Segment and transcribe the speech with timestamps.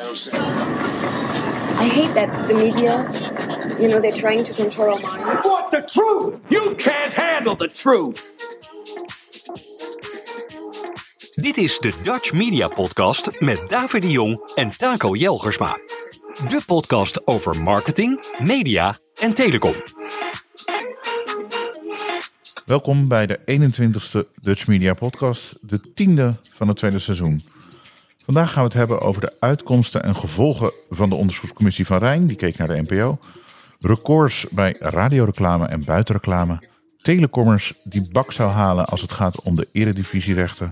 [0.00, 3.32] I hate that the media's,
[3.80, 5.42] you know, they're trying to control our minds.
[5.42, 6.34] want the truth.
[6.48, 8.24] You can't handle the truth.
[11.34, 15.78] Dit is de Dutch Media Podcast met David de Jong en Taco Jelgersma.
[16.48, 19.74] De podcast over marketing, media en telecom.
[22.66, 27.56] Welkom bij de 21ste Dutch Media Podcast, de tiende van het tweede seizoen.
[28.28, 32.26] Vandaag gaan we het hebben over de uitkomsten en gevolgen van de onderzoekscommissie van Rijn,
[32.26, 33.18] die keek naar de NPO.
[33.80, 36.62] Records bij radioreclame en buitenreclame.
[36.96, 40.70] Telecommers die bak zou halen als het gaat om de eredivisierechten.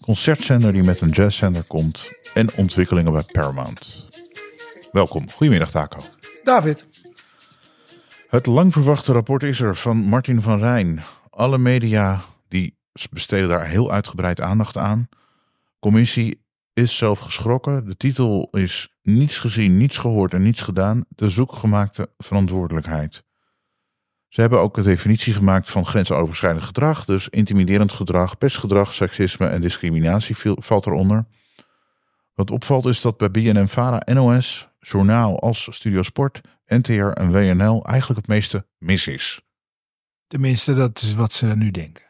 [0.00, 2.10] Concertzender die met een jazzzender komt.
[2.34, 4.08] En ontwikkelingen bij Paramount.
[4.92, 6.00] Welkom, goedemiddag Taco.
[6.44, 6.84] David.
[8.28, 11.04] Het lang verwachte rapport is er van Martin van Rijn.
[11.30, 12.76] Alle media die
[13.10, 15.08] besteden daar heel uitgebreid aandacht aan.
[15.80, 16.46] Commissie
[16.78, 17.86] is zelf geschrokken.
[17.86, 21.04] De titel is Niets gezien, niets gehoord en niets gedaan.
[21.08, 23.24] De zoekgemaakte verantwoordelijkheid.
[24.28, 27.04] Ze hebben ook een definitie gemaakt van grensoverschrijdend gedrag.
[27.04, 31.26] Dus intimiderend gedrag, pestgedrag, seksisme en discriminatie valt eronder.
[32.34, 37.84] Wat opvalt is dat bij BNN Vara, NOS, Journaal als Studio Sport, NTR en WNL
[37.84, 39.40] eigenlijk het meeste mis is.
[40.26, 42.04] Tenminste, dat is wat ze nu denken.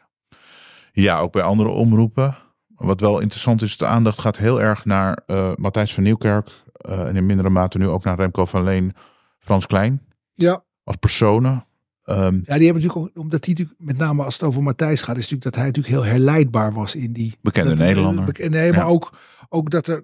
[0.91, 2.37] Ja, ook bij andere omroepen.
[2.79, 6.49] Wat wel interessant is, de aandacht gaat heel erg naar eh, Matthijs van Nieuwkerk.
[6.73, 8.93] eh, en in mindere mate nu ook naar Remco van Leen,
[9.39, 10.01] Frans Klein.
[10.33, 10.63] Ja.
[10.83, 11.65] Als personen.
[12.03, 15.01] Ehm, Ja, die hebben natuurlijk ook, omdat hij natuurlijk, met name als het over Matthijs
[15.01, 17.37] gaat, is natuurlijk dat hij natuurlijk heel herleidbaar was in die.
[17.41, 18.25] Bekende dat- Nederlander.
[18.25, 18.85] bek- nee, maar Ja.
[18.85, 19.17] ook,
[19.49, 20.03] ook dat er,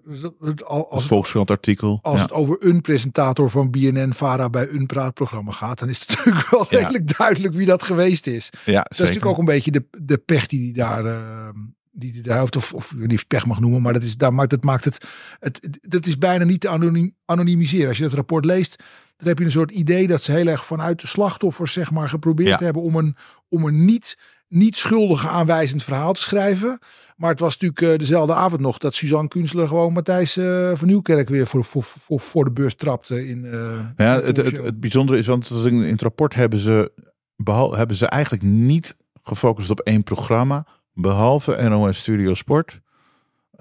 [0.66, 2.00] als als, Volkskrant artikel.
[2.02, 2.22] als ja.
[2.22, 6.50] het over een presentator van BNN Vara bij een praatprogramma gaat, dan is het natuurlijk
[6.50, 6.78] wel Ja.
[6.78, 8.50] redelijk duidelijk wie dat geweest is.
[8.66, 11.50] ja, Dat is natuurlijk ook een beetje de, de pech die hij daar, eh,
[11.96, 14.50] die hij daar heeft, of, of niet pech mag noemen, maar dat, is, daar maakt,
[14.50, 15.06] dat maakt het,
[15.40, 17.88] het, dat is bijna niet te anoniem, anonimiseren.
[17.88, 18.84] Als je dat rapport leest,
[19.18, 22.10] dan heb je een soort idee dat ze heel erg vanuit de slachtoffers, zeg maar,
[22.10, 22.66] geprobeerd Ja.
[22.66, 23.16] hebben om een,
[23.50, 26.80] om een niet, niet schuldige aanwijzend verhaal te schrijven.
[27.16, 30.88] Maar het was natuurlijk eh, dezelfde avond nog dat Suzanne Kunstler gewoon Matthijs eh, van
[30.88, 33.28] Nieuwkerk weer voor, voor, voor, voor de bus trapte.
[33.28, 36.92] In, eh, Ja, in het, het, het bijzondere is, want in het rapport hebben ze,
[37.36, 40.68] behal, hebben ze eigenlijk niet gefocust op één programma.
[41.00, 42.82] Behalve NOS Studio Sport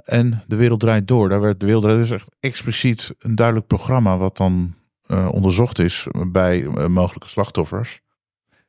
[0.05, 1.29] en De Wereld Draait Door.
[1.29, 4.75] Daar werd De Wereld Draait is echt expliciet een duidelijk programma wat dan
[5.07, 8.01] eh, onderzocht is bij eh, mogelijke slachtoffers.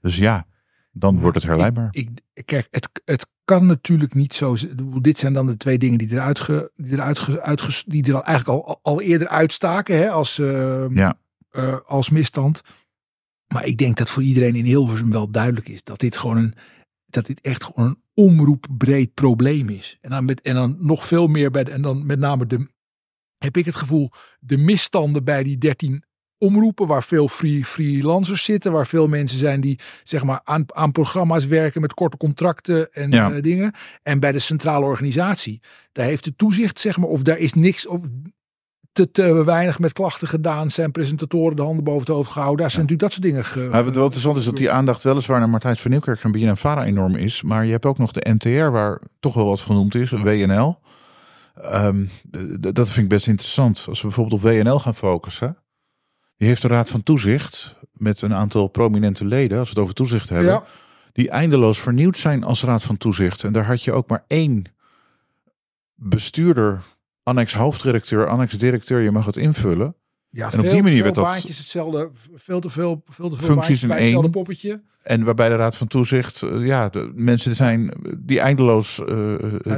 [0.02, 0.46] Dus ja,
[0.92, 1.88] dan wordt het herleidbaar.
[1.92, 4.56] Ik, ik- kijk, het, het kan natuurlijk niet zo.
[5.02, 8.16] Dit zijn dan de twee dingen die eruit, ge, die eruit, ge, uitges- die er
[8.16, 11.18] al eigenlijk al, al eerder uitstaken hè, als, eh, Ja.
[11.86, 12.62] als misstand.
[13.48, 16.54] Maar ik denk dat voor iedereen in Hilversum wel duidelijk is dat dit gewoon een,
[17.16, 19.98] dat dit echt gewoon een omroepbreed probleem is.
[20.02, 22.68] En dan, met, en dan nog veel meer bij de, en dan met name de,
[23.38, 26.04] heb ik het gevoel, de misstanden bij die 13
[26.38, 30.92] omroepen waar veel free, freelancers zitten, waar veel mensen zijn die zeg maar aan, aan
[30.92, 33.32] programma's werken met korte contracten en Ja.
[33.32, 33.74] eh, dingen.
[34.04, 35.62] En bij de centrale organisatie,
[35.92, 38.06] daar heeft de toezicht zeg maar, of daar is niks of
[38.96, 42.60] te, te weinig met klachten gedaan, zijn presentatoren de handen boven het hoofd gehouden.
[42.60, 43.46] Daar zijn natuurlijk dat soort dingen.
[43.46, 46.32] Ge, Maar wat wel interessant is dat die aandacht weliswaar naar Martijn van Nieuwkerk en
[46.32, 47.42] BNN Vara enorm is.
[47.42, 50.80] Maar je hebt ook nog de NTR waar toch wel wat genoemd is, WNL.
[51.62, 52.06] Ehm,
[52.60, 53.86] dat vind ik best interessant.
[53.88, 55.58] Als we bijvoorbeeld op WNL gaan focussen.
[56.38, 59.96] Die heeft een raad van toezicht met een aantal prominente leden, als we het over
[59.96, 60.52] toezicht hebben.
[60.52, 60.64] Ja.
[61.12, 63.44] Die eindeloos vernieuwd zijn als raad van toezicht.
[63.44, 64.64] En daar had je ook maar één
[65.96, 66.84] bestuurder,
[67.26, 69.02] annex hoofddirecteur, annex directeur.
[69.02, 69.96] Je mag het invullen.
[70.30, 73.48] ja, en op die manier werd dat- baantjes hetzelfde, veel te veel, veel te veel
[73.48, 74.30] Functies in bij één.
[74.32, 74.82] poppetje.
[75.02, 79.00] En waarbij de Raad van Toezicht, eh, ja, de mensen zijn die eindeloos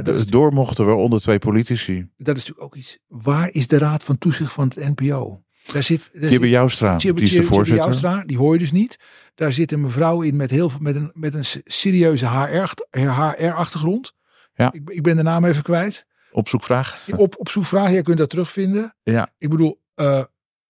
[0.04, 2.08] is- door mochten, waaronder twee politici.
[2.16, 2.98] Dat is natuurlijk ook iets.
[3.08, 5.42] Waar is de raad van toezicht van het NPO?
[5.72, 6.10] Daar zit.
[6.12, 7.84] Daar Jibbe Joustra, die is de voorzitter.
[7.84, 8.98] Joustra, die hoor je dus niet.
[9.34, 14.12] Daar zit een mevrouw in met, heel, veel- met, een, met een serieuze HR-achtergrond.
[14.54, 14.72] Ja.
[14.72, 16.06] Ik, ik ben de naam even kwijt.
[16.30, 17.06] Op zoekvraag.
[17.16, 18.94] Op, op zoekvraag, jij kunt dat terugvinden.
[19.02, 19.32] Ja.
[19.38, 20.22] Ik bedoel, eh,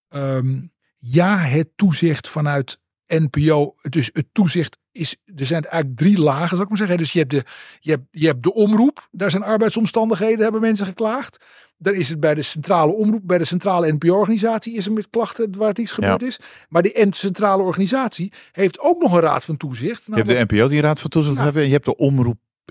[0.08, 0.60] ehm,
[0.98, 3.74] ja, het toezicht vanuit NPO.
[3.88, 6.96] Dus het toezicht is, er zijn eigenlijk drie lagen, zou ik maar zeggen.
[6.96, 7.44] Dus je hebt de,
[7.80, 11.44] je hebt, je hebt de omroep, daar zijn arbeidsomstandigheden, hebben mensen geklaagd.
[11.76, 15.56] Dan is het bij de centrale omroep, bij de centrale NPO-organisatie is er met klachten
[15.56, 16.38] waar het iets gebeurd is.
[16.68, 20.04] Maar die en- centrale organisatie heeft ook nog een raad van toezicht.
[20.06, 21.42] Je hebt de NPO die een raad van toezicht Ja.
[21.42, 21.62] hebben.
[21.62, 21.96] En je hebt de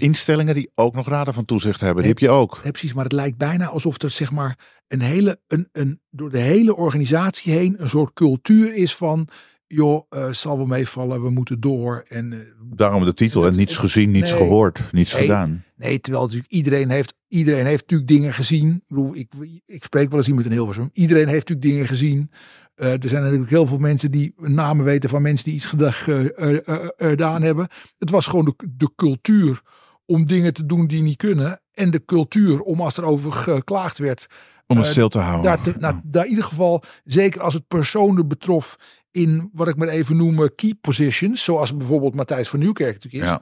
[0.01, 2.03] omroepinstellingen die ook nog raden van toezicht hebben.
[2.03, 2.59] Die heb je ook.
[2.61, 4.57] Precies, maar het lijkt bijna alsof er zeg maar
[4.87, 9.27] een hele, een, een, door de hele organisatie heen een soort cultuur is van
[9.67, 12.03] joh, eh, zal wel meevallen, we moeten door.
[12.07, 12.39] En eh,
[12.75, 14.39] Daarom de titel Dat- en niets gezien, niets nee.
[14.39, 15.21] gehoord, niets Nee.
[15.21, 15.63] gedaan.
[15.75, 18.71] Nee, terwijl natuurlijk iedereen heeft, iedereen heeft natuurlijk dingen gezien.
[18.75, 19.31] Ik, bedoel, ik,
[19.65, 20.89] ik spreek wel eens iemand in Hilversum.
[20.93, 22.31] Iedereen heeft natuurlijk dingen gezien.
[22.75, 25.91] Eh, er zijn natuurlijk heel veel mensen die namen weten van mensen die iets geda-
[25.91, 27.67] ge- gedaan hebben.
[27.97, 29.61] Het was gewoon de, de cultuur
[30.07, 31.61] om dingen te doen die niet kunnen.
[31.73, 34.27] En de cultuur om als er over geklaagd werd.
[34.67, 35.43] Om het Eh, stil te houden.
[35.43, 38.77] Daar, te, nou, daar in ieder geval, zeker als het personen betrof
[39.11, 41.43] in wat ik maar even noem eh, key positions.
[41.43, 43.29] Zoals bijvoorbeeld Matthijs van Nieuwkerk natuurlijk is.
[43.29, 43.41] Ja.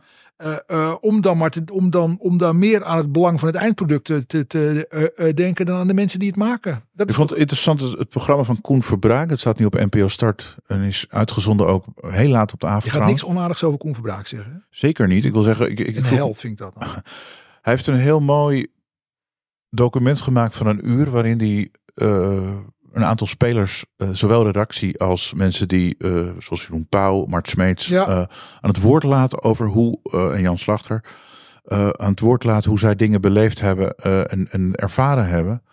[0.68, 3.57] Eh, om, dan maar te, om, dan, om dan meer aan het belang van het
[3.57, 6.83] eindproduct te, te, te, denken dan aan de mensen die het maken.
[6.94, 9.30] Dat Ik vond het interessant het, het programma van Koen Verbraak.
[9.30, 12.83] Het staat nu op NPO Start en is uitgezonden ook heel laat op de avond.
[12.83, 14.51] je gaat niks onaardigs over Koen Verbraak zeggen.
[14.51, 14.57] hè?
[14.69, 15.25] Zeker niet.
[15.25, 16.74] Ik wil zeggen, ik, ik held vind ik dat.
[16.74, 16.88] dan.
[17.62, 18.68] hij heeft een heel mooi
[19.75, 22.51] document gemaakt van een uur waarin hij eh,
[22.92, 27.88] een aantal spelers, eh, zowel redactie als mensen die, eh, zoals Jeroen Pauw, Mart Smeets,
[27.88, 28.06] Ja.
[28.62, 30.00] aan het woord laten over hoe,
[30.33, 31.04] en Jan Slachter,
[31.98, 35.63] aan het woord laten hoe zij dingen beleefd hebben en, en ervaren hebben.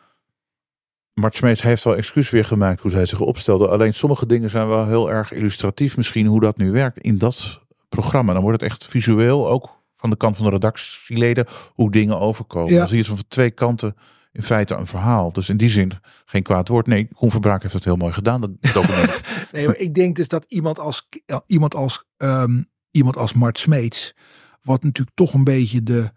[1.14, 3.68] Mart Smeets heeft wel excuus weer gemaakt hoe zij zich opstelde.
[3.68, 7.60] Alleen sommige dingen zijn wel heel erg illustratief misschien hoe dat nu werkt in dat
[7.88, 8.32] programma.
[8.32, 12.72] Dan wordt het echt visueel, ook van de kant van de redactieleden, hoe dingen overkomen.
[12.72, 12.86] Ja.
[12.86, 13.94] Zie je zo van twee kanten
[14.32, 15.32] in feite een verhaal.
[15.32, 15.92] Dus in die zin
[16.24, 16.86] geen kwaad woord.
[16.86, 19.20] Nee, Koen Verbraak heeft het heel mooi gedaan, dat document.
[19.52, 23.58] Nee, maar ik denk dus dat iemand als, ja, iemand als, ehm, iemand als Mart
[23.58, 24.14] Smeets,
[24.62, 26.12] wat natuurlijk toch een beetje de,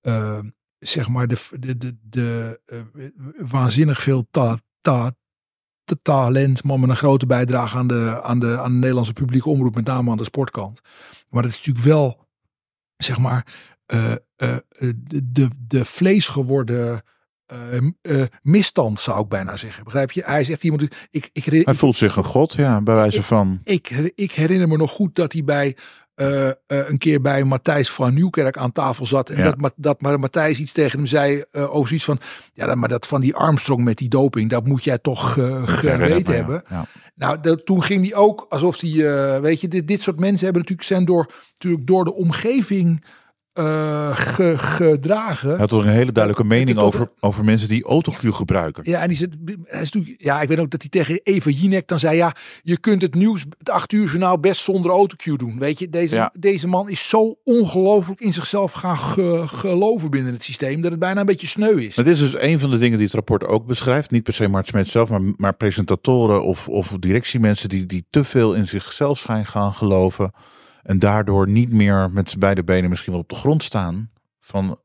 [0.00, 0.38] eh,
[0.78, 2.78] zeg maar, de, de, de, de eh,
[3.50, 5.12] waanzinnig veel ta, ta,
[6.02, 9.74] talent, maar met een grote bijdrage aan de, aan, de, aan de Nederlandse publieke omroep,
[9.74, 10.80] met name aan de sportkant.
[11.28, 12.27] Maar het is natuurlijk wel,
[13.04, 13.46] zeg maar,
[13.86, 14.56] eh, eh,
[15.24, 17.02] de, de, vlees geworden
[18.02, 19.84] eh, misstand, zou ik bijna zeggen.
[19.84, 20.22] Begrijp je?
[20.24, 23.60] Hij is echt iemand, ik, ik, Hij voelt zich een god, ja, bij wijze van...
[23.64, 25.76] ik, ik herinner me nog goed dat hij bij
[26.18, 29.30] eh, eh, een keer bij Matthijs van Nieuwkerk aan tafel zat.
[29.30, 29.52] En Ja.
[29.52, 32.18] dat, dat maar Matthijs iets tegen hem zei eh, over zoiets van.
[32.52, 35.32] Ja, maar dat van die Armstrong met die doping, dat moet jij toch
[35.64, 36.62] geweten Ja, hebben.
[36.68, 36.86] ja.
[37.14, 40.62] Nou, dat, toen ging hij ook alsof hij, weet je, dit, dit soort mensen hebben
[40.62, 43.04] natuurlijk zijn door, natuurlijk door de omgeving
[43.58, 45.48] eh, ge- gedragen.
[45.48, 48.82] Hij had toch een hele duidelijke mening over, over mensen die autocue gebruiken.
[48.86, 49.34] Ja, en die zit,
[49.64, 52.78] hij is ja, ik weet ook dat hij tegen Eva Jinek dan zei, ja, je
[52.78, 55.58] kunt het nieuws, het acht uur journaal best zonder autocue doen.
[55.58, 56.32] Weet je, deze, Ja.
[56.38, 61.00] deze man is zo ongelooflijk in zichzelf gaan ge- geloven binnen het systeem, dat het
[61.00, 61.96] bijna een beetje sneu is.
[61.96, 64.10] Maar dit is dus een van de dingen die het rapport ook beschrijft.
[64.10, 68.24] Niet per se Mart Smeet zelf, maar, maar presentatoren of, of directiemensen die, die te
[68.24, 70.32] veel in zichzelf zijn gaan geloven.
[70.82, 74.10] En daardoor niet meer met z'n beide benen misschien wel op de grond staan.
[74.40, 74.78] Van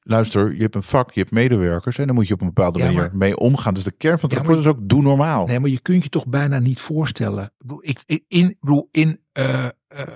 [0.00, 2.78] luister, je hebt een vak, je hebt medewerkers en dan moet je op een bepaalde
[2.78, 3.74] Ja, manier maar- mee omgaan.
[3.74, 5.46] Dus de kern van het Ja, rapport is ook doe normaal.
[5.46, 7.50] Nee, maar je kunt je toch bijna niet voorstellen.
[7.80, 8.58] Ik in,
[8.90, 10.06] in eh, eh, eh,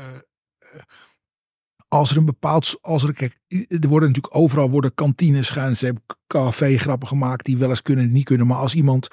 [1.88, 5.84] als er een bepaald, als er, kijk, er worden natuurlijk overal worden kantines gaan, ze
[5.84, 8.46] hebben café grappen gemaakt die wel eens kunnen en niet kunnen.
[8.46, 9.08] Maar als iemand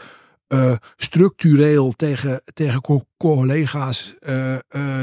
[0.48, 4.60] eh, structureel tegen, tegen co- collega's eh, eh,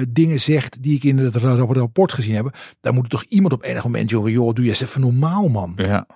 [0.09, 3.25] dingen zegt die ik in het ra- ra- rapport gezien heb, dan moet er toch
[3.29, 5.73] iemand op enig moment, joh, joh doe je eens even normaal, man.
[5.77, 6.07] Ja,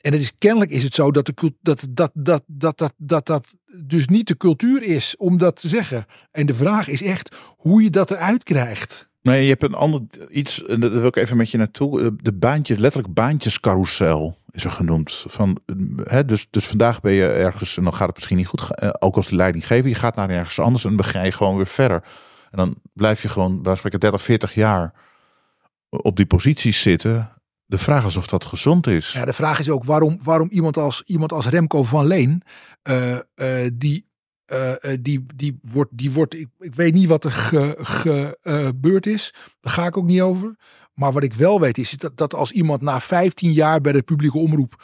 [0.00, 3.26] En het is kennelijk is het zo dat, de, dat, dat, dat, dat, dat, dat
[3.26, 3.46] dat
[3.84, 6.04] dus niet de cultuur is om dat te zeggen.
[6.30, 9.08] En de vraag is echt hoe je dat eruit krijgt.
[9.24, 10.00] Nee, je hebt een ander
[10.30, 12.00] iets, en daar wil ik even met je naartoe.
[12.02, 15.24] Eh, De baantje, letterlijk baantjescarousel is er genoemd.
[15.28, 18.46] Van, eh, hè, dus, dus vandaag ben je ergens en dan gaat het misschien niet
[18.46, 18.74] goed.
[18.74, 21.32] Eh, Ook als de leiding geven, je gaat naar ergens anders en dan ga je
[21.32, 22.04] gewoon weer verder.
[22.50, 24.92] En dan blijf je gewoon, bij spreken 30, 40 jaar
[25.88, 27.32] op die posities zitten.
[27.66, 29.12] De vraag is of dat gezond is.
[29.12, 32.42] Ja, de vraag is ook waarom, waarom iemand, als, iemand als Remco van Leen,
[33.72, 34.06] die,
[34.46, 38.38] eh, eh, die, die wordt, die wordt ik, ik weet niet wat er ge- ge-
[38.42, 39.34] gebeurd is.
[39.60, 40.56] Daar ga ik ook niet over.
[40.94, 44.02] Maar wat ik wel weet is dat, dat als iemand na 15 jaar bij de
[44.02, 44.82] publieke omroep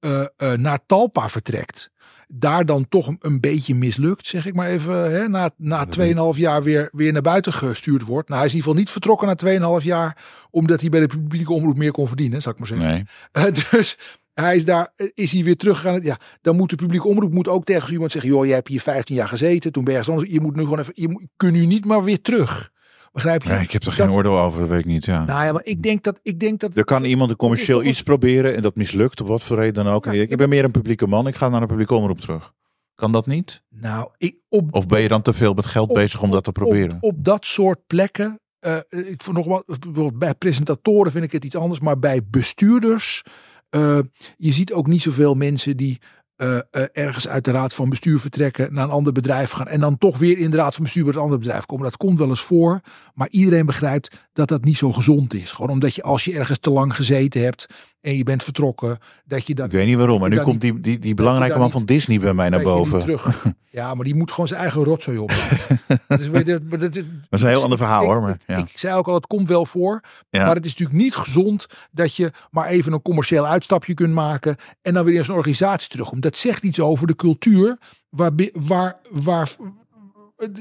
[0.00, 1.90] eh, naar Talpa vertrekt.
[2.28, 5.10] Daar dan toch een, een beetje mislukt, zeg ik maar even.
[5.10, 5.86] Hè, na na
[6.32, 8.28] 2,5 jaar weer, weer naar buiten gestuurd wordt.
[8.28, 10.24] Nou, hij is in ieder geval niet vertrokken na 2,5 jaar.
[10.50, 13.06] Omdat hij bij de publieke omroep meer kon verdienen, zal ik maar zeggen.
[13.32, 13.52] Nee.
[13.70, 13.98] Dus
[14.44, 16.02] hij is daar, eh, is hij weer teruggegaan.
[16.02, 18.80] Ja, dan moet de publieke omroep moet ook tegen iemand zeggen: joh, je hebt hier
[18.80, 20.30] 15 jaar gezeten, toen ben je anders.
[20.30, 22.70] Je moet nu gewoon even, je moet, kun nu niet maar weer terug.
[23.12, 23.48] Begrijp je?
[23.48, 25.04] Nee, ik heb er Dat- geen oordeel over, dat weet ik niet.
[25.04, 25.24] Ja.
[25.24, 26.70] Nou ja, maar ik denk dat, ik denk dat.
[26.74, 29.92] Er kan iemand een commercieel iets proberen en dat mislukt, op wat voor reden dan
[29.94, 30.06] ook.
[30.06, 32.52] En ik ben meer een publieke man, ik ga naar een publieke omroep terug.
[32.94, 33.62] Kan dat niet?
[33.68, 36.44] Nou, ik, op, Of ben je dan te veel met geld op- bezig om dat
[36.44, 36.96] te proberen?
[37.00, 38.40] Op, op dat soort plekken.
[38.58, 42.20] eh, ik vond nog wel, bijvoorbeeld bij presentatoren vind ik het iets anders, maar bij
[42.30, 43.22] bestuurders.
[43.70, 43.98] Eh,
[44.36, 45.98] je ziet ook niet zoveel mensen die
[46.38, 49.80] eh, eh, ergens uit de raad van bestuur vertrekken, naar een ander bedrijf gaan en
[49.80, 51.84] dan toch weer in de raad van bestuur bij het andere bedrijf komen.
[51.84, 52.80] Dat komt wel eens voor,
[53.14, 55.52] maar iedereen begrijpt dat dat niet zo gezond is.
[55.52, 57.66] Gewoon omdat je als je ergens te lang gezeten hebt
[58.00, 60.80] en je bent vertrokken, dat je dan Ik weet niet waarom, maar nu komt die,
[60.80, 63.00] die, die belangrijke man van Disney bij mij naar boven.
[63.00, 63.44] terug.
[63.70, 65.58] Ja, maar die moet gewoon zijn eigen rotzooi opbouwen.
[66.08, 66.94] dat, is, dat, Dat
[67.30, 68.20] is een heel ander verhaal ik, hoor.
[68.20, 68.56] Maar, ik, ja.
[68.56, 70.00] ik zei ook al, het komt wel voor.
[70.30, 70.46] Ja.
[70.46, 74.56] Maar het is natuurlijk niet gezond dat je maar even een commercieel uitstapje kunt maken.
[74.82, 76.22] En dan weer in zo'n organisatie terugkomt.
[76.30, 77.78] Dat zegt iets over de cultuur.
[78.08, 79.56] Waar, waar, waar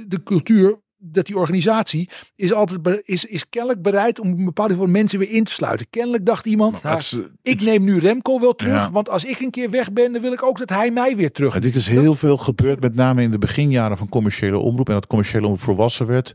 [0.07, 4.89] de, cultuur, dat die organisatie is altijd is, is kennelijk bereid om een bepaalde voor
[4.89, 5.88] mensen weer in te sluiten.
[5.89, 8.74] Kennelijk dacht iemand, nou, het is- ik neem nu Remco wel terug.
[8.74, 8.91] Ja.
[8.91, 11.31] Want als ik een keer weg ben, dan wil ik ook dat hij mij weer
[11.31, 11.59] terug.
[11.59, 14.88] Dit is heel veel gebeurd, met name in de beginjaren van commerciële omroep.
[14.88, 16.33] En dat commerciële omroep volwassen werd.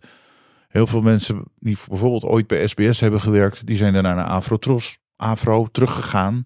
[0.68, 4.98] Heel veel mensen die bijvoorbeeld ooit bij SBS hebben gewerkt, die zijn daarna naar Afrotros,
[5.16, 6.44] Afro teruggegaan.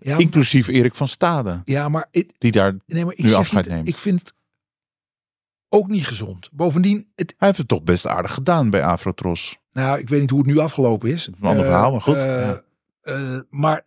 [0.00, 2.76] Ja, Inclusief Erik van Stade, ja, maar ik, die daar.
[2.86, 3.88] nee, maar ik Nu afscheid niet, neemt.
[3.88, 4.32] Ik vind het
[5.68, 6.48] ook niet gezond.
[6.52, 9.58] Bovendien, het, Hij heeft het toch best aardig gedaan bij Afrotros.
[9.72, 11.26] Nou, ik weet niet hoe het nu afgelopen is.
[11.26, 12.14] een ander Eh, verhaal, maar goed.
[12.16, 12.62] eh, Ja.
[13.02, 13.84] eh, maar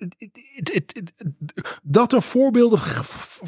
[1.83, 2.79] dat er voorbeelden.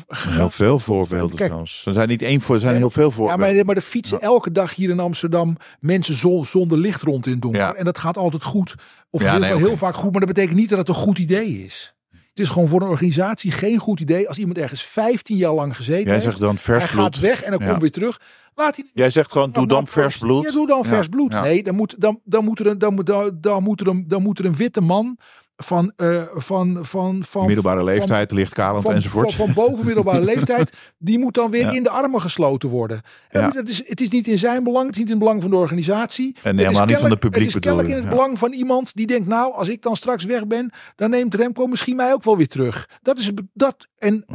[0.08, 1.52] Heel veel voorbeelden Kijk.
[1.52, 1.86] zelfs.
[1.86, 3.56] Er zijn niet één voor, er zijn heel veel Ja, voorbeelden.
[3.56, 7.32] maar, maar er fietsen elke dag hier in Amsterdam mensen zon- zonder licht rond in
[7.32, 7.60] het donker.
[7.62, 7.74] Ja.
[7.74, 8.76] En dat gaat altijd goed.
[9.10, 11.18] Of Ja, heel, nee, heel vaak goed, maar dat betekent niet dat het een goed
[11.20, 11.96] idee is.
[12.36, 15.76] Het is gewoon voor een organisatie geen goed idee als iemand ergens 15 jaar lang
[15.76, 16.24] gezeten Jij heeft.
[16.24, 17.04] zegt dan vers hij bloed.
[17.04, 17.68] gaat weg en dan Ja.
[17.70, 18.22] komt weer terug.
[18.56, 20.44] Laat hij Jij zegt gewoon, doe dan vers bloed.
[20.44, 21.32] Ja, doe dan vers bloed.
[21.42, 24.08] Nee, dan moet, dan, dan, moet er een, dan, moet, dan, dan, moet er een,
[24.08, 25.18] dan moet er een witte man
[25.58, 29.34] van, eh, van, van, van Middelbare van- leeftijd, lichtkalend van, enzovoort.
[29.34, 31.72] Van, van boven middelbare leeftijd, die moet dan weer Ja.
[31.72, 33.02] in de armen gesloten worden.
[33.30, 33.50] En Ja.
[33.50, 35.52] dat is, het is niet in zijn belang, het is niet in het belang van
[35.52, 36.36] de organisatie.
[36.42, 38.10] Het is helemaal niet van de publiek Het is kennelijk in het ja.
[38.10, 41.66] belang van iemand die denkt, nou, als ik dan straks weg ben, dan neemt Remco
[41.68, 42.90] misschien mij ook wel weer terug.
[43.02, 43.88] Dat is dat.
[43.98, 44.26] En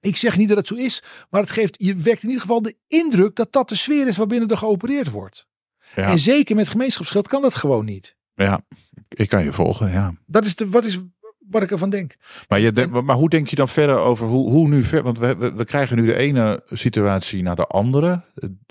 [0.00, 2.62] ik zeg niet dat het zo is, maar het geeft, je wekt in ieder geval
[2.62, 5.46] de indruk dat dat de sfeer is waarbinnen er geopereerd wordt.
[5.94, 6.06] Ja.
[6.10, 8.16] En zeker met gemeenschapsgeld kan dat gewoon niet.
[8.34, 8.60] Ja,
[9.08, 10.14] ik kan je volgen, ja.
[10.26, 11.00] Dat is, de, wat, is
[11.48, 12.14] wat ik ervan denk.
[12.48, 15.02] Maar, je denkt- maar hoe denk je dan verder over hoe, hoe nu verder?
[15.04, 18.22] Want we, we, we krijgen nu de ene situatie naar de andere.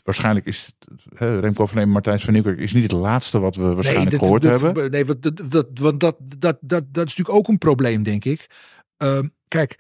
[0.04, 3.56] Waarschijnlijk is het, hè, Remco van Eem, Martijn van Nieuwkerk is niet het laatste wat
[3.56, 4.92] we waarschijnlijk dit- gehoord dit- hebben.
[4.92, 8.26] Nee, want dat, dat, want dat, dat, dat, dat is natuurlijk ook een probleem, denk
[8.26, 8.48] ik.
[8.98, 9.80] Ehm, kijk,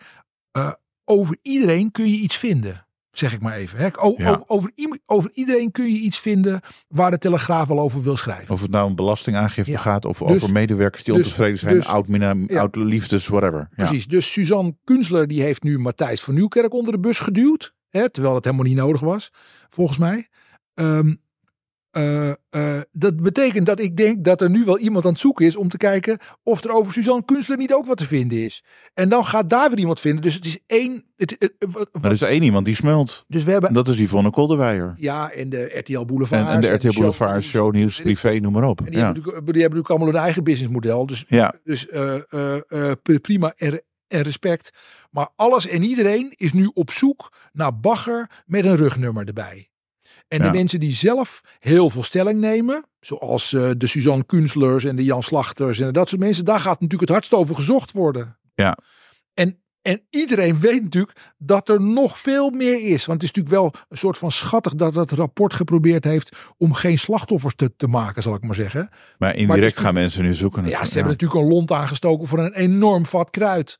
[0.51, 0.71] eh,
[1.05, 2.84] over iedereen kun je iets vinden.
[3.17, 3.79] Zeg ik maar even.
[3.79, 3.87] Hè?
[3.99, 4.43] O- Ja.
[4.47, 4.71] over,
[5.05, 8.53] over, iedereen kun je iets vinden waar de Telegraaf wel over wil schrijven.
[8.53, 9.79] Of het nou om belastingaangifte Ja.
[9.79, 12.59] gaat of Dus- over medewerkers die dus- ontevreden zijn, dus- oud, mina, Ja.
[12.59, 13.59] oud liefdes, whatever.
[13.59, 13.67] Ja.
[13.75, 14.07] Precies.
[14.07, 17.73] Dus Suzanne Kunstler die heeft nu Matthijs van Nieuwkerk onder de bus geduwd.
[17.89, 19.31] Hè, terwijl het helemaal niet nodig was,
[19.69, 20.27] volgens mij.
[20.73, 21.13] Ehm,
[21.95, 25.45] eh, eh, dat betekent dat ik denk dat er nu wel iemand aan het zoeken
[25.45, 28.63] is om te kijken of er over Suzanne Kunstler niet ook wat te vinden is.
[28.93, 30.21] En dan gaat daar weer iemand vinden.
[30.21, 31.05] Dus het is één.
[31.15, 31.53] Het,
[32.01, 33.23] er is één iemand die smelt.
[33.27, 33.69] dus we hebben.
[33.69, 34.93] En dat is Yvonne Kolderweijer.
[34.97, 36.47] Ja, en de RTL Boulevard.
[36.47, 38.79] En, en de RTL show- Boulevard, Shownieuws, privé, noem maar op.
[38.79, 39.03] En die, Ja.
[39.03, 41.05] hebben natuurlijk, die hebben natuurlijk allemaal hun eigen businessmodel.
[41.05, 41.53] Dus Ja.
[41.63, 42.15] Dus eh,
[43.03, 44.69] pri- prima en, en respect.
[45.11, 49.69] Maar alles en iedereen is nu op zoek naar bagger met een rugnummer erbij.
[50.27, 54.95] En de mensen die zelf heel veel stelling nemen, zoals eh, de Suzanne Kunstlers en
[54.95, 58.37] de Jan Slachters en dat soort mensen, daar gaat natuurlijk het hardst over gezocht worden.
[58.55, 58.77] Ja.
[59.33, 63.05] En, en iedereen weet natuurlijk dat er nog veel meer is.
[63.05, 66.73] Want het is natuurlijk wel een soort van schattig dat dat rapport geprobeerd heeft om
[66.73, 68.89] geen slachtoffers te, te maken, zal ik maar zeggen.
[69.17, 70.67] Maar indirect is gaan mensen nu zoeken.
[70.67, 73.79] Ja, ze hebben natuurlijk een lont aangestoken voor een enorm vat kruid.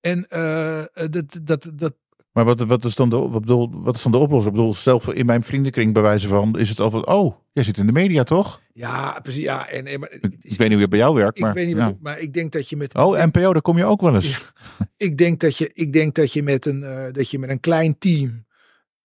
[0.00, 1.94] En eh, dat, dat, dat,
[2.32, 4.54] Maar wat, wat, is dan de, wat, bedoel, wat is dan de oplossing?
[4.54, 7.64] Ik bedoel, zelf in mijn vriendenkring bij wijze van is het al van, oh, jij
[7.64, 8.60] zit in de media toch?
[8.72, 9.42] ja, precies.
[9.42, 11.54] Ja, en, en, maar, Ik, ik weet niet hoe het bij jou werkt, ik maar,
[11.54, 11.96] weet niet ja.
[12.00, 12.94] maar ik denk dat je met.
[12.94, 14.52] Oh, NPO, daar kom je ook wel eens.
[14.96, 17.60] Ik denk dat je, ik denk dat je met een, eh, dat je met een
[17.60, 18.46] klein team.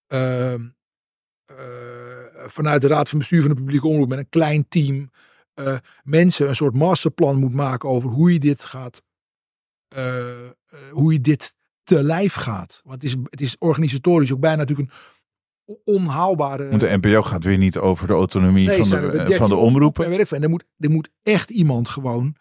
[0.08, 0.62] ehm,
[1.46, 1.56] eh,
[2.48, 5.10] vanuit de Raad van Bestuur van de Publieke Omroep, met een klein team.
[5.54, 9.04] eh, mensen een soort masterplan moet maken over hoe je dit gaat.
[10.92, 11.54] hoe je dit
[11.86, 12.82] te lijf gaat.
[12.84, 14.96] Want het is, het is organisatorisch ook bijna natuurlijk een
[15.66, 16.68] on- onhaalbare.
[16.70, 19.50] Want de NPO gaat weer niet over de autonomie Nee, van, de, eh, 13 van
[19.50, 20.04] de omroepen.
[20.04, 20.38] En weet ik veel.
[20.38, 22.36] En er moet, er moet echt iemand gewoon.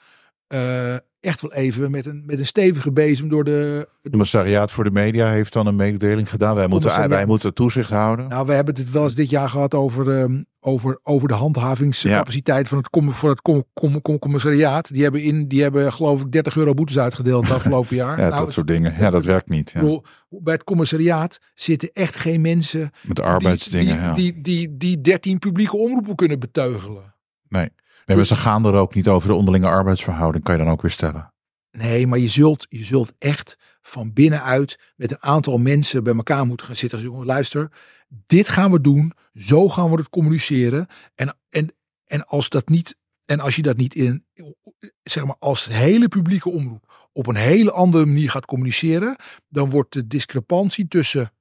[0.47, 3.89] eh, echt wel even met een, met een stevige bezem door de.
[4.03, 6.55] Het commissariaat voor de media heeft dan een mededeling gedaan.
[6.55, 8.29] Wij moeten, wij moeten toezicht houden.
[8.29, 12.69] Nou, we hebben het wel eens dit jaar gehad over, ehm, over, over de handhavingscapaciteit
[12.69, 14.93] van het, com, voor het com, com, com- commissariaat.
[14.93, 18.19] Die hebben, in, die hebben geloof ik 30 euro boetes uitgedeeld het afgelopen jaar.
[18.21, 18.95] ja, Nou, dat soort dingen.
[18.99, 19.71] Ja, dat werkt niet.
[19.71, 19.81] Ja.
[19.81, 24.15] bedoel, bij het commissariaat zitten echt geen mensen Met die, arbeidsdingen.
[24.15, 24.33] die, ja.
[24.33, 27.15] die, die, die 13 publieke omroepen kunnen beteugelen.
[27.49, 27.69] Nee,
[28.07, 30.91] maar ze gaan er ook niet over de onderlinge arbeidsverhouding, kan je dan ook weer
[30.91, 31.33] stellen.
[31.71, 36.47] Nee, maar je zult, je zult echt van binnenuit met een aantal mensen bij elkaar
[36.47, 37.25] moeten gaan zitten.
[37.25, 37.71] Luister,
[38.27, 39.13] dit gaan we doen.
[39.35, 40.87] Zo gaan we het communiceren.
[41.15, 44.27] En, en, en als dat niet, en als je dat niet in,
[45.03, 49.17] zeg maar, als hele publieke omroep op een hele andere manier gaat communiceren,
[49.49, 51.33] dan wordt de discrepantie tussen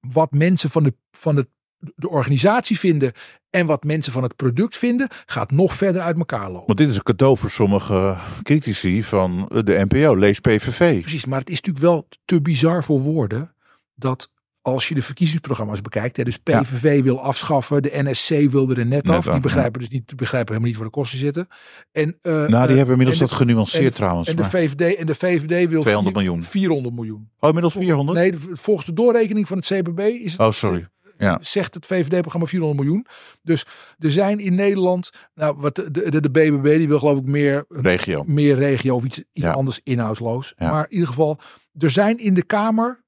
[0.00, 1.48] wat mensen van de, van het,
[1.94, 3.12] de organisatie vinden
[3.50, 6.66] en wat mensen van het product vinden, gaat nog verder uit elkaar lopen.
[6.66, 11.00] Want dit is een cadeau voor sommige critici van de NPO, lees PVV.
[11.00, 13.54] Precies, maar het is natuurlijk wel te bizar voor woorden
[13.94, 14.30] dat
[14.62, 19.04] als je de verkiezingsprogramma's bekijkt, hè, dus PVV wil afschaffen, de NSC wilde er net,
[19.04, 21.48] Net af, die begrijpen dus niet, begrijpen helemaal niet waar de kosten zitten.
[21.92, 24.28] En, eh, Nou, die eh, hebben inmiddels dat de- genuanceerd en trouwens.
[24.28, 26.44] En de VVD en de VVD wil 200 vier- miljoen.
[26.44, 27.28] 400 miljoen.
[27.38, 28.18] Oh, inmiddels 400?
[28.18, 30.88] Nee, volgens de doorrekening van het CBB is het, Oh, sorry.
[31.18, 31.38] Ja.
[31.40, 33.06] zegt het VVD-programma 400 miljoen.
[33.42, 33.66] Dus
[33.98, 37.64] er zijn in Nederland, nou, wat de, de, de BBB die wil geloof ik meer
[37.68, 38.24] Regio.
[38.26, 39.52] meer regio of iets, iets Ja.
[39.52, 40.52] anders inhoudsloos.
[40.56, 40.70] Ja.
[40.70, 41.40] Maar in ieder geval,
[41.78, 43.04] er zijn in de Kamer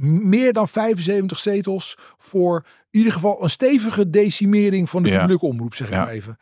[0.00, 5.74] meer dan 75 zetels voor in ieder geval een stevige decimering van de publieke omroep,
[5.74, 6.36] zeg ik maar even.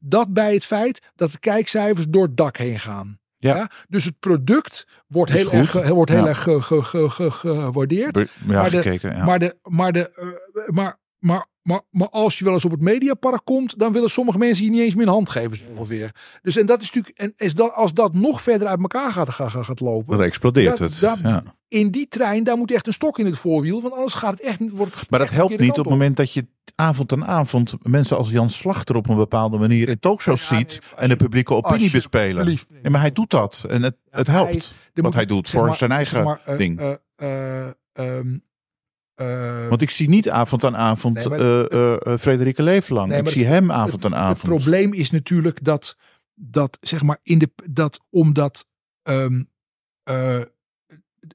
[0.00, 3.20] Dat bij het feit dat de kijkcijfers door het dak heen gaan.
[3.48, 3.70] Ja.
[3.88, 6.26] Dus het product wordt heel erg, wordt heel Ja.
[6.28, 8.18] erg ge- ge- ge- ge- gewaardeerd.
[8.46, 9.02] Ja, Maar.
[9.16, 9.24] Ja.
[9.24, 12.80] Maar, de, maar, de, eh, maar, maar, maar, maar als je wel eens op het
[12.80, 16.14] mediapark komt, dan willen sommige mensen je niet eens meer een hand geven, zo ongeveer.
[16.42, 19.30] Dus en dat is natuurlijk, en is dat, als dat nog verder uit elkaar gaat,
[19.30, 20.98] gaat, gaat lopen, Dan explodeert het.
[20.98, 21.42] ja.
[21.68, 24.40] in die trein, daar moet echt een stok in het voorwiel, want anders gaat het
[24.40, 24.70] echt niet.
[24.70, 28.16] Wordt het Maar dat helpt niet op het moment dat je avond aan avond mensen
[28.16, 31.54] als Jan Slachter op een bepaalde manier in talkshows Ja, ziet nee, en de publieke
[31.54, 32.58] opinie bespelen.
[32.82, 34.74] Ja, maar hij doet dat en het, het helpt.
[34.94, 36.80] wat moet- hij doet voor maar- zijn eigen zeg maar, eh, ding.
[36.80, 38.36] eh, eh, ehm,
[39.14, 43.08] eh, Want ik zie niet avond aan avond Nee, maar- eh, eh, Frederike Leeflang.
[43.08, 44.42] Nee, ik zie hem avond aan avond.
[44.42, 45.96] Het probleem is natuurlijk dat,
[46.34, 48.66] dat zeg maar, in de, dat omdat
[49.02, 49.42] ehm,
[50.02, 50.40] eh,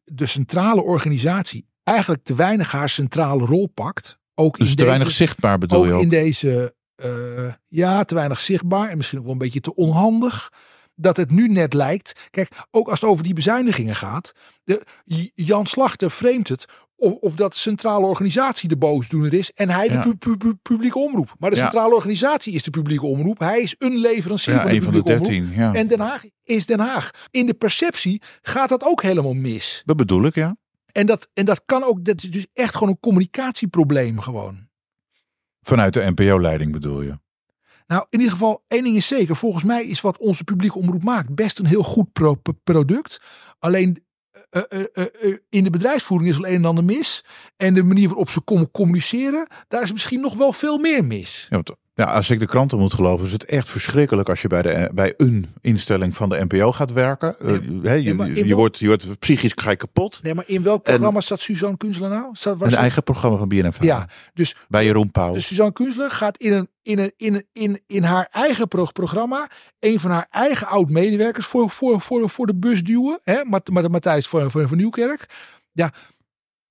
[0.03, 4.19] de centrale organisatie eigenlijk te weinig haar centrale rol pakt.
[4.35, 6.01] Ook dus in te deze, weinig zichtbaar bedoel ook je ook.
[6.01, 6.75] in deze,
[7.67, 10.51] ja, te weinig zichtbaar en misschien ook wel een beetje te onhandig.
[10.95, 12.27] Dat het nu net lijkt.
[12.29, 14.31] Kijk, ook als het over die bezuinigingen gaat.
[14.63, 14.85] De,
[15.33, 16.65] Jan Slachter framet het.
[16.99, 19.51] Of, of dat de centrale organisatie de boosdoener is.
[19.53, 20.01] En hij Ja.
[20.01, 21.35] de pu- pu- pu- publieke omroep.
[21.39, 21.61] Maar de Ja.
[21.61, 23.39] centrale organisatie is de publieke omroep.
[23.39, 25.75] Hij is een leverancier Ja, van de een van de publieke omroep.
[25.75, 27.09] En Den Haag is Den Haag.
[27.31, 29.81] In de perceptie gaat dat ook helemaal mis.
[29.85, 30.57] Dat bedoel ik, ja.
[30.91, 32.03] En dat, en dat kan ook.
[32.05, 34.67] Dat is dus echt gewoon een communicatieprobleem gewoon.
[35.61, 37.19] Vanuit de NPO-leiding bedoel je.
[37.87, 39.35] Nou, in ieder geval, één ding is zeker.
[39.35, 43.21] Volgens mij is wat onze publieke omroep maakt best een heel goed pro- pro- product.
[43.59, 44.03] Alleen
[45.49, 47.25] in de bedrijfsvoering is wel een en ander mis.
[47.57, 51.47] En de manier waarop ze com- communiceren, daar is misschien nog wel veel meer mis.
[51.49, 51.61] Ja,
[51.95, 54.89] ja, als ik de kranten moet geloven, is het echt verschrikkelijk als je bij, de,
[54.93, 57.39] bij een instelling van de NPO gaat werken.
[57.39, 57.49] Eh,
[58.03, 60.19] je, nee, wordt, je wordt psychisch ga je kapot.
[60.23, 62.29] Nee, maar in welk En- programma staat Suzanne Kunstler nou?
[62.33, 63.83] Staat, Een staat- eigen programma van BNF.
[63.83, 65.33] Ja, dus Bij Jeroen Pauw.
[65.33, 69.49] Dus Suzanne Kunstler gaat in, een, in, een, in, in, in haar eigen pro- programma
[69.79, 73.19] een van haar eigen oud-medewerkers voor, voor, voor, voor de bus duwen.
[73.23, 73.43] Hè?
[73.43, 75.25] Mat, Mat, Matthijs van, van, van Nieuwkerk.
[75.71, 75.93] Ja,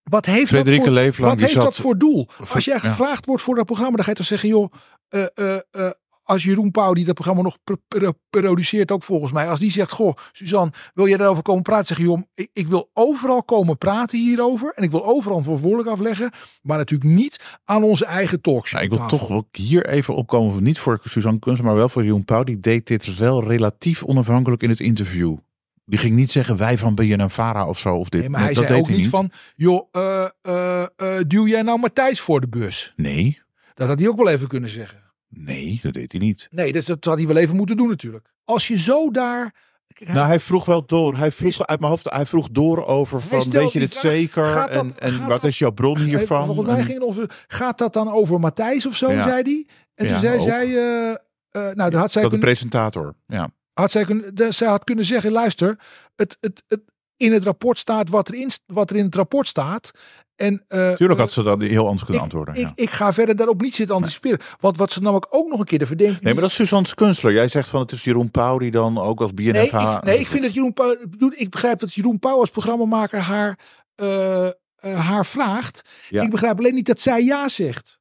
[0.02, 2.28] wat heeft Frederike dat voor, wat heeft dat voor doel?
[2.52, 2.80] Als jij Ja.
[2.80, 4.72] gevraagd wordt voor dat programma, dan ga je toch zeggen, joh,
[5.08, 5.90] eh,
[6.26, 9.70] als Jeroen Pauw, die dat programma nog pro- pro- produceert ook volgens mij, als die
[9.70, 11.86] zegt, goh, Suzanne, wil jij daarover komen praten?
[11.86, 15.88] Zeg je, joh, ik, ik wil overal komen praten hierover en ik wil overal verantwoordelijk
[15.88, 16.30] afleggen,
[16.62, 18.80] maar natuurlijk niet aan onze eigen talkshow.
[18.80, 22.04] Nou, ik wil toch wel hier even opkomen, niet voor Suzanne Kunst, maar wel voor
[22.04, 22.44] Jeroen Pauw.
[22.44, 25.36] Die deed dit wel relatief onafhankelijk in het interview.
[25.84, 27.94] Die ging niet zeggen wij van BNNVARA of zo.
[27.96, 28.20] Of dit.
[28.20, 30.88] Nee, maar hij dat zei ook niet van, joh, eh, eh, eh,
[31.26, 32.92] duw jij nou Matthijs voor de bus?
[32.96, 33.40] Nee,
[33.74, 35.04] Dat had hij ook wel even kunnen zeggen.
[35.28, 36.48] Nee, dat deed hij niet.
[36.50, 38.28] Nee, dus dat had hij wel even moeten doen natuurlijk.
[38.44, 39.54] Als je zo daar...
[39.92, 41.16] Kijk, Nou, hij vroeg wel door.
[41.16, 44.54] Hij vroeg uit mijn hoofd, hij vroeg door over van, weet je dit zeker?
[44.54, 46.46] dat- en en wat dat- is jouw bron hiervan?
[46.46, 49.22] Volgens mij ging het over, gaat dat dan over Matthijs of zo, Ja.
[49.28, 49.66] zei hij.
[49.94, 50.40] En toen zei ook.
[50.42, 51.16] zij, eh, eh,
[51.50, 53.14] nou, dan had zij, dat de presentator.
[53.26, 53.50] Ja.
[53.72, 55.78] had zij, kunnen, zij had kunnen zeggen, luister,
[56.16, 56.80] het, het, het,
[57.16, 59.90] in het rapport staat wat er in, wat er in het rapport staat.
[60.36, 62.54] En, eh, Tuurlijk eh, had ze dan heel anders kunnen ik, antwoorden.
[62.54, 62.72] ik, ja.
[62.74, 64.40] ik ga verder daarop niet zitten anticiperen.
[64.60, 66.20] Want wat ze namelijk ook nog een keer de verdenking...
[66.20, 67.32] Nee, maar dat is Suzanne Kunstler.
[67.32, 69.84] Jij zegt van het is Jeroen Pauw die dan ook als BNNVARA...
[69.84, 70.96] Nee, ik, nee, ik vind dat Jeroen Pauw.
[71.30, 73.58] ik begrijp dat Jeroen Pauw als programmamaker haar,
[73.94, 75.88] eh, eh, haar vraagt.
[76.08, 76.22] Ja.
[76.22, 77.98] Ik begrijp alleen niet dat zij ja zegt.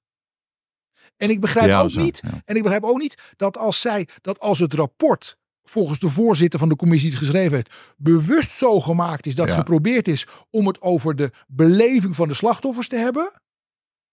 [1.18, 2.22] En ik begrijp Ja, ook zo, niet.
[2.46, 6.60] En ik begrijp ook niet dat als zij dat als het rapport volgens de voorzitter
[6.60, 9.54] van de commissie het geschreven heeft, bewust zo gemaakt is dat Ja.
[9.54, 13.32] geprobeerd is om het over de beleving van de slachtoffers te hebben.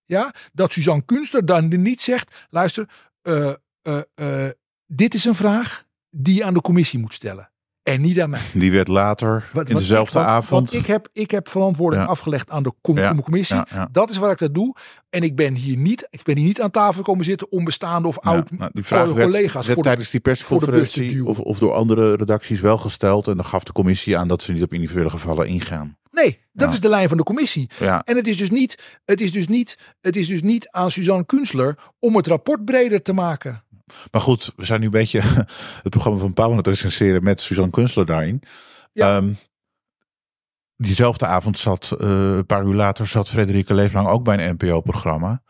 [0.04, 2.88] Ja, dat Suzanne Kunster dan niet zegt, luister,
[3.22, 4.50] eh, eh, eh,
[4.86, 7.51] dit is een vraag die je aan de commissie moet stellen.
[7.82, 8.40] En niet aan mij.
[8.54, 10.70] Die werd later Wat- in dezelfde ik, avond.
[10.70, 12.08] Want ik heb, ik heb verantwoording Ja.
[12.08, 13.56] afgelegd aan de com- Ja, commissie.
[13.70, 13.88] ja.
[13.92, 14.76] Dat is waar ik dat doe.
[15.10, 18.08] En ik ben hier niet, ik ben hier niet aan tafel komen zitten om bestaande
[18.08, 21.58] of oud nou, die vraag werd, collega's werd voor de- tijdens die persconferentie of, of
[21.58, 23.28] door andere redacties wel gesteld.
[23.28, 25.96] En dan gaf de commissie aan dat ze niet op individuele gevallen ingaan.
[26.10, 26.74] Nee, dat Ja.
[26.74, 27.70] is de lijn van de commissie.
[27.78, 30.90] Ja, En het is dus niet, het is dus niet, het is dus niet aan
[30.90, 33.64] Suzanne Kunstler om het rapport breder te maken.
[34.10, 35.20] Maar goed, we zijn nu een beetje
[35.82, 38.42] het programma van Pauw aan het recenseren met Suzanne Kunstler daarin.
[38.92, 39.16] Ja.
[39.16, 39.32] Ehm,
[40.76, 45.42] diezelfde avond zat, eh, een paar uur later, zat Frederike Leeflang ook bij een NPO-programma.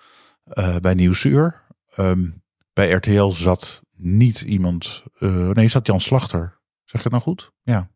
[0.45, 1.63] eh, bij Nieuwsuur.
[1.95, 2.29] Ehm,
[2.73, 5.03] bij RTL zat niet iemand.
[5.19, 6.59] eh, nee, zat Jan Slachter.
[6.85, 7.53] Zeg ik het nou goed?
[7.63, 7.91] Ja.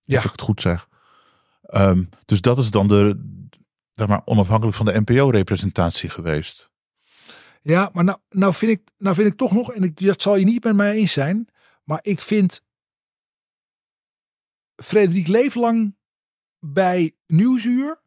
[0.00, 0.16] Ja.
[0.16, 0.88] Als ik het goed zeg.
[1.62, 3.28] Ehm, dus dat is dan de.
[3.94, 6.69] zeg maar, onafhankelijk van de NPO-representatie geweest.
[7.62, 10.36] Ja, maar nou, nou, vind ik, nou vind ik toch nog, en ik, dat zal
[10.36, 11.48] je niet met mij eens zijn,
[11.84, 12.62] maar ik vind
[14.82, 15.96] Frederik Leeflang
[16.58, 18.00] bij Nieuwsuur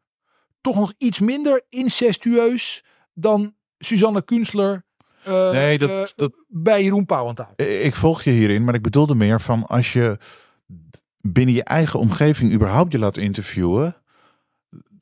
[0.60, 4.84] toch nog iets minder incestueus dan Suzanne Kunstler
[5.24, 7.54] eh, Nee, dat, eh, dat, bij Jeroen Pauw aan tafel.
[7.66, 10.18] ik volg je hierin, maar ik bedoelde meer van als je
[11.20, 13.96] binnen je eigen omgeving überhaupt je laat interviewen,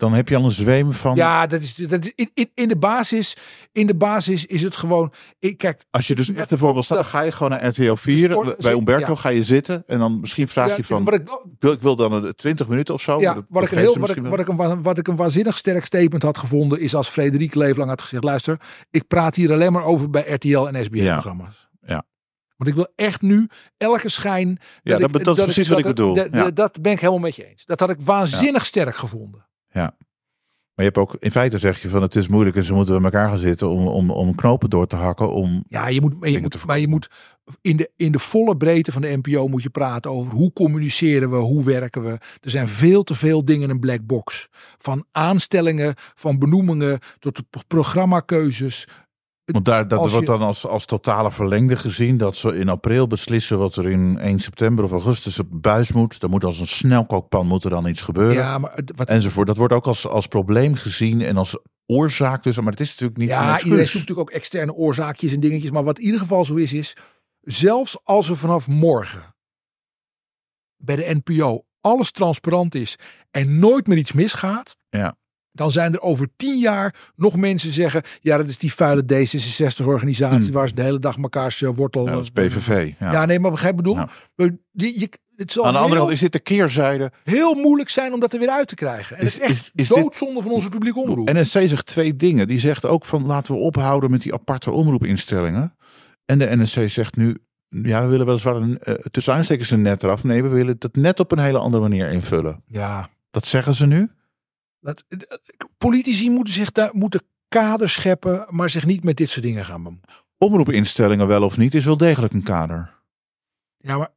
[0.03, 1.17] dan heb je al een zweem van.
[1.17, 3.37] Ja, dat is, dat is in, in, in, de basis,
[3.73, 5.13] in de basis is het gewoon.
[5.39, 7.95] Ik, kijk, Als je dus echt ervoor wil staan, dan ga je gewoon naar RTL
[7.95, 8.31] 4.
[8.31, 9.17] Sport- Bij Umberto ja.
[9.19, 11.23] ga je zitten en dan misschien vraag ja, je van, ik,
[11.59, 13.21] wil, ik wil dan een 20 minuten of zo.
[13.21, 15.57] Ja, wat ik, een heel, wat, ik, wat, ik een, wa- wat ik een waanzinnig
[15.57, 18.61] sterk statement had gevonden, is als Frederik Leeflang had gezegd: luister,
[18.91, 21.69] ik praat hier alleen maar over bij RTL en SBS-programma's.
[21.87, 22.03] Ja.
[22.57, 24.59] Want ik wil echt nu elke schijn.
[24.83, 26.17] Ja, dat- ik- dat is precies wat ik bedoel.
[26.33, 26.51] Ja.
[26.51, 27.65] dat ben ik helemaal met je eens.
[27.65, 29.47] Dat had ik waanzinnig sterk gevonden.
[30.75, 32.95] Maar je hebt ook, in feite zeg je van het is moeilijk en ze moeten
[32.95, 35.33] bij elkaar gaan zitten om, om, om knopen door te hakken.
[35.33, 37.11] Om, Ja, je moet, maar je moet, maar je moet
[37.61, 41.31] in de, in de volle breedte van de NPO moet je praten over hoe communiceren
[41.31, 42.11] we, hoe werken we.
[42.41, 44.49] Er zijn veel te veel dingen in een black box.
[44.79, 48.89] Van aanstellingen, van benoemingen tot programmakeuzes.
[49.45, 52.17] Want daar, dat wordt dan als, als totale verlengde gezien.
[52.17, 56.21] Dat ze in april beslissen wat er in 1 september of augustus op buis moet.
[56.21, 58.35] Dan moet als een snelkookpan moet er dan iets gebeuren.
[58.35, 59.47] Ja, maar wat, enzovoort.
[59.47, 62.43] Dat wordt ook als, als probleem gezien en als oorzaak.
[62.43, 65.71] Dus, maar het is natuurlijk niet ja, iedereen zoekt natuurlijk ook externe oorzaakjes en dingetjes.
[65.71, 66.97] Maar wat in ieder geval zo is, is
[67.41, 69.35] zelfs als er vanaf morgen
[70.77, 72.99] bij de NPO alles transparant is
[73.31, 74.77] en nooit meer iets misgaat.
[74.89, 75.17] Ja.
[75.53, 80.45] Dan zijn er over tien jaar nog mensen zeggen: ja, dat is die vuile D66-organisatie
[80.45, 80.53] Hmm.
[80.53, 82.07] waar ze de hele dag mekaars eh, wortel.
[82.07, 82.93] Ja, dat is PVV.
[82.99, 83.13] Ja.
[83.13, 83.25] Ja.
[83.27, 83.95] nee, maar begrijp ik bedoel.
[83.97, 84.09] Ja.
[84.73, 87.13] Die- je, het zal Aan de andere heel, kant is dit de keerzijde.
[87.25, 89.17] heel moeilijk zijn om dat er weer uit te krijgen.
[89.17, 91.33] En Is- het is echt is- is dit- doodzonde van onze publieke omroep.
[91.33, 92.47] NSC zegt twee dingen.
[92.49, 95.77] Die zegt ook van laten we ophouden met die aparte omroepinstellingen.
[96.25, 97.37] En de NSC zegt nu,
[97.69, 100.25] ja we willen weliswaar een, uh, tussen aanstekens een net eraf.
[100.25, 102.63] Nee, we willen het net op een hele andere manier invullen.
[102.67, 104.11] ja, Dat zeggen ze nu.
[104.83, 105.05] Dat,
[105.79, 109.83] politici moeten zich daar moeten kaders scheppen, maar zich niet met dit soort dingen gaan
[109.83, 110.05] bemoeien.
[110.39, 113.01] Omroepinstellingen wel of niet is wel degelijk een kader.
[113.79, 114.11] Ja, maar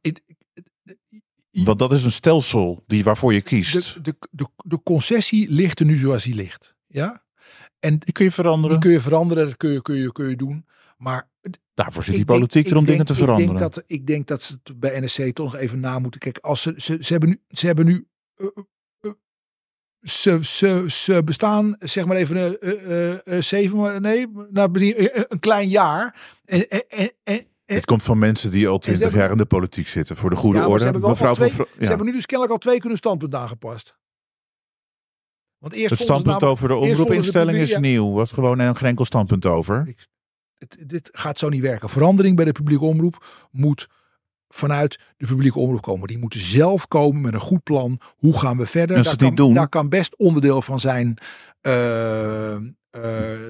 [1.50, 3.94] Want dat is een stelsel die, waarvoor je kiest.
[3.94, 6.76] de, de, de, de concessie ligt er nu zoals die ligt.
[6.86, 7.24] Ja?
[7.78, 8.70] En die kun je veranderen.
[8.70, 10.66] die kun je veranderen, dat kun je, kun je, kun je doen.
[10.96, 11.28] Maar
[11.74, 13.52] Daarvoor zit die politiek denk- er om dingen denk- te veranderen.
[13.54, 16.20] Ik denk, dat, ik denk dat ze het bij NSC toch nog even na moeten
[16.20, 16.42] kijken.
[16.42, 18.62] Als ze, ze, ze hebben nu, ze hebben nu eh, eh,
[20.08, 24.94] ze, ze, ze bestaan, zeg maar even, eh, eh, eh, zeven, nee, nou,
[25.28, 26.16] een klein jaar.
[26.44, 29.88] En, en, en, en, Het komt van mensen die al twintig jaar in de politiek
[29.88, 30.16] zitten.
[30.16, 30.78] Voor de goede Ja, orde.
[30.78, 31.86] Ze hebben, ze ja.
[31.86, 33.96] hebben nu dus kennelijk al twee kunnen standpunt aangepast.
[35.58, 38.12] Want eerst Het standpunt namelijk- over de omroepinstelling is nieuw.
[38.12, 39.94] Was gewoon een geen enkel standpunt over.
[40.54, 41.88] het, dit gaat zo niet werken.
[41.88, 43.88] Verandering bij de publieke omroep moet
[44.56, 46.08] vanuit de publieke omroep komen.
[46.08, 48.00] Die moeten zelf komen met een goed plan.
[48.16, 49.02] Hoe gaan we verder?
[49.02, 51.18] Daar kan, doen- daar kan best onderdeel van zijn.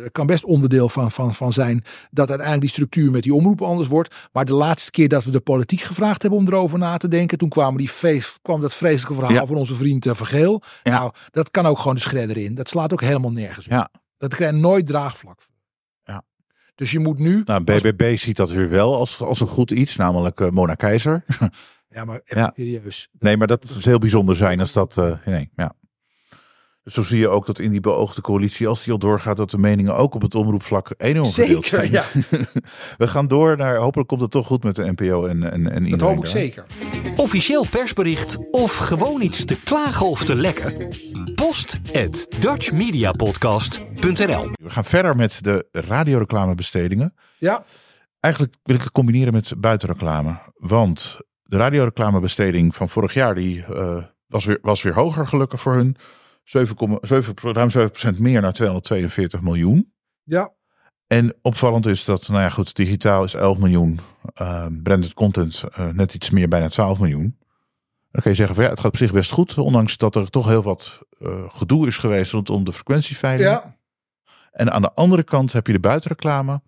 [0.03, 3.63] er kan best onderdeel van, van, van zijn dat uiteindelijk die structuur met die omroep
[3.63, 4.15] anders wordt.
[4.33, 7.39] Maar de laatste keer dat we de politiek gevraagd hebben om erover na te denken,
[7.39, 9.47] toen kwamen die feest, kwam dat vreselijke verhaal Ja.
[9.47, 10.63] van onze vriend eh, Vergeel.
[10.83, 10.93] Ja.
[10.99, 12.55] Nou, dat kan ook gewoon de schredder in.
[12.55, 13.73] Dat slaat ook helemaal nergens op.
[13.73, 13.91] Ja.
[14.19, 15.41] Dat krijgt nooit draagvlak.
[15.43, 15.55] voor.
[16.77, 17.43] Dus je moet nu.
[17.45, 19.97] Nou, BBB ziet dat weer wel als, als een goed iets.
[19.97, 21.25] Namelijk eh, Mona Keizer.
[21.89, 22.53] Ja, maar Ja.
[22.57, 23.09] serieus.
[23.19, 24.99] Nee, maar dat is heel bijzonder zijn als dat...
[24.99, 25.73] eh, nee, ja.
[26.87, 29.51] Dus zo zie je ook dat in die beoogde coalitie, als die al doorgaat, dat
[29.51, 31.91] de meningen ook op het omroepvlak enorm verdeeld Zeker, zijn.
[31.91, 32.05] ja.
[32.99, 35.89] We gaan door naar, hopelijk komt het toch goed met de NPO en, en, en
[35.91, 36.31] Dat hoop ik daar.
[36.31, 36.65] zeker.
[37.17, 40.95] Officieel persbericht of gewoon iets te klagen of te lekken?
[41.35, 47.15] Post at dutchmediapodcast.nl We gaan verder met de radioreclamebestedingen.
[47.39, 47.65] Ja,
[48.21, 50.39] Eigenlijk wil ik het combineren met buitenreclame.
[50.55, 53.97] Want de radioreclamebesteding van vorig jaar die, eh,
[54.27, 55.97] was, weer, was weer hoger gelukkig voor hun.
[56.47, 57.71] 7, 7, ruim
[58.17, 59.93] 7% meer naar 242 miljoen.
[60.23, 60.53] Ja.
[61.07, 64.01] En opvallend is dat, nou ja goed, digitaal is 11 miljoen.
[64.43, 67.39] Uh, branded content uh, net iets meer, bijna 12 miljoen.
[68.11, 69.59] Dan kun je zeggen van ja, het gaat op zich best goed.
[69.59, 73.51] Ondanks dat er toch heel wat uh, gedoe is geweest rondom de frequentieveiling.
[73.51, 73.77] Ja.
[74.51, 76.63] En aan de andere kant heb je de buitenreclame.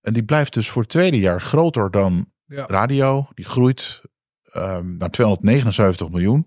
[0.00, 2.66] En die blijft dus voor het tweede jaar groter dan Ja.
[2.66, 3.28] radio.
[3.34, 4.02] Die groeit
[4.56, 6.46] um, naar 279 miljoen.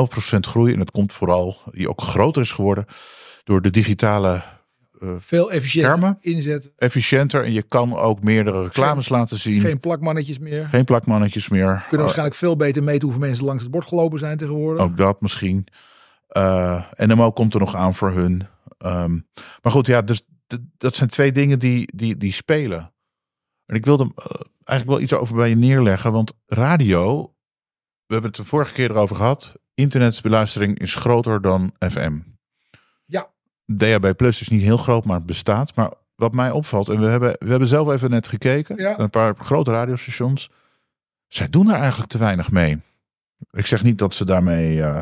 [0.00, 0.72] 11% groei.
[0.72, 2.84] En dat komt vooral, die ook groter is geworden,
[3.44, 4.42] door de digitale
[5.02, 6.18] uh, Veel efficiënter Schermen?
[6.20, 6.72] inzetten.
[6.76, 7.44] efficiënter.
[7.44, 9.60] En je kan ook meerdere reclames laten zien.
[9.60, 10.68] Geen plakmannetjes meer.
[10.68, 11.66] Geen plakmannetjes meer.
[11.66, 14.82] Kunnen Uh, waarschijnlijk veel beter meten hoeveel mensen langs het bord gelopen zijn tegenwoordig.
[14.82, 15.66] Ook dat misschien.
[16.36, 18.46] Uh, NMO komt er nog aan voor hun.
[18.86, 19.26] Um,
[19.62, 20.22] maar goed, ja, dus
[20.78, 22.92] dat zijn twee dingen die, die, die spelen.
[23.66, 24.24] En ik wilde uh,
[24.64, 26.12] eigenlijk wel iets over bij je neerleggen.
[26.12, 27.34] Want radio,
[28.12, 29.54] we hebben het de vorige keer erover gehad.
[29.74, 32.18] Internetbeluistering is groter dan FM.
[33.04, 33.30] Ja.
[33.76, 35.74] DHB Plus is niet heel groot, maar het bestaat.
[35.74, 38.76] Maar wat mij opvalt, en we hebben, we hebben zelf even net gekeken.
[38.76, 38.98] Ja.
[38.98, 40.50] Een paar grote radiostations.
[41.26, 42.80] Zij doen er eigenlijk te weinig mee.
[43.50, 45.00] Ik zeg niet dat ze daarmee, uh,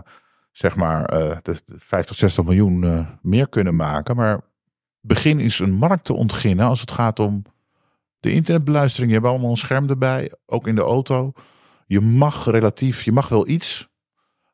[0.53, 4.17] zeg maar, uh, de 50, 60 miljoen uh, meer kunnen maken.
[4.17, 4.41] Maar
[5.01, 7.43] begin eens een markt te ontginnen als het gaat om
[8.21, 9.11] de internetbeluistering.
[9.11, 11.33] Je hebt allemaal een scherm erbij, ook in de auto.
[11.91, 13.89] Je mag relatief, je mag wel iets.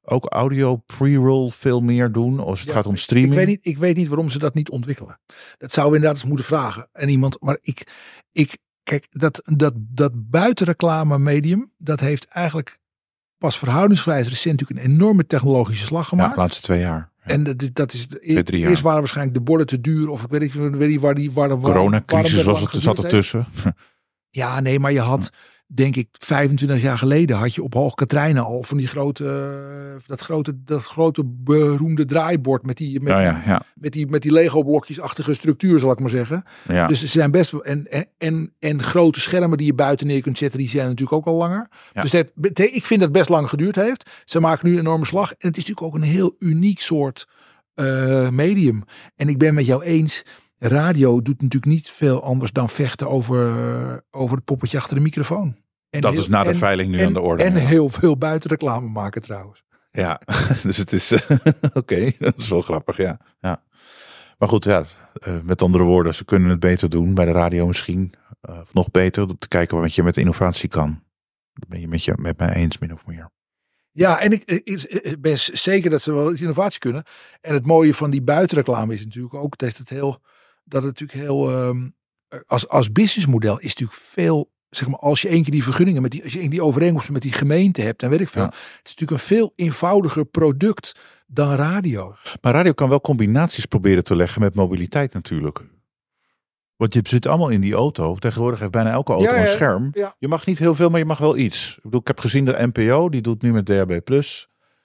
[0.03, 3.33] Ook audio pre-roll veel meer doen als het Ja, gaat om streaming.
[3.33, 5.21] Ik weet, niet, ik weet niet waarom ze dat niet ontwikkelen.
[5.59, 6.89] Dat we inderdaad eens moeten vragen.
[6.93, 7.87] En iemand, maar ik,
[8.33, 12.79] ik kijk, dat, dat, dat buitenreclame medium, dat heeft eigenlijk
[13.39, 16.29] pas verhoudingsgewijs recent natuurlijk een enorme technologische slag gemaakt.
[16.29, 17.13] Ja, de laatste twee jaar.
[17.25, 17.33] Ja.
[17.33, 18.71] En dat, dat is, drie jaar.
[18.71, 21.33] eerst waren waarschijnlijk de borden te duur of ik weet niet, weet niet waar die,
[21.33, 23.47] waar de Coronacrisis was het, zat ertussen.
[24.31, 25.31] Ja, nee, maar je had,
[25.67, 30.01] denk ik, 25 jaar geleden had je op Hoog Katrijnen al van die grote, uh,
[30.07, 33.63] dat grote, dat grote beroemde draaibord met die, met ja, die, ja, ja.
[33.75, 36.45] met die, met die Lego blokjesachtige structuur, zal ik maar zeggen.
[36.69, 36.87] Ja.
[36.87, 37.87] Dus ze zijn best wel, en,
[38.19, 41.37] en, en, grote schermen die je buiten neer kunt zetten, die zijn natuurlijk ook al
[41.37, 41.69] langer.
[41.93, 44.11] Dus dat, ik vind dat het best lang geduurd heeft.
[44.25, 45.31] Ze maken nu een enorme slag.
[45.31, 47.29] En het is natuurlijk ook een heel uniek soort
[47.75, 48.85] uh, medium.
[49.17, 50.25] En ik ben met jou eens,
[50.59, 55.57] radio doet natuurlijk niet veel anders dan vechten over, over het poppetje achter de microfoon.
[55.91, 57.45] En dat heel, is na de en, veiling nu en, aan de orde.
[57.45, 59.65] En heel veel buitenreclame maken trouwens.
[59.91, 60.21] Ja,
[60.63, 63.21] dus het is oké, okay, dat is wel grappig, ja.
[63.41, 63.63] ja.
[64.39, 64.85] Maar goed, ja,
[65.29, 68.13] uh, met andere woorden, ze kunnen het beter doen bij de radio misschien.
[68.51, 71.03] Uh, of nog beter, om te kijken wat je met innovatie kan.
[71.53, 73.31] Dat ben je met, je met mij eens, min of meer.
[73.91, 77.05] Ja, en ik, ik, ben zeker dat ze wel iets innovatie kunnen.
[77.41, 80.21] En het mooie van die buitenreclame is natuurlijk ook dat het heel,
[80.67, 81.95] dat het natuurlijk heel, um,
[82.47, 86.11] als, als businessmodel is natuurlijk veel, zeg maar, als je één keer die vergunningen met
[86.11, 88.43] die, als je die overeenkomsten met die gemeente hebt en weet ik veel.
[88.43, 88.49] Ja.
[88.49, 92.15] Het is natuurlijk een veel eenvoudiger product dan radio.
[92.41, 95.61] Maar radio kan wel combinaties proberen te leggen met mobiliteit natuurlijk.
[96.77, 98.17] Want je zit allemaal in die auto.
[98.17, 99.93] Tegenwoordig heeft bijna elke auto ja, ja, een scherm.
[100.19, 101.75] Je mag niet heel veel, maar je mag wel iets.
[101.77, 104.21] Ik bedoel, ik heb gezien de NPO, die doet nu met DHB+.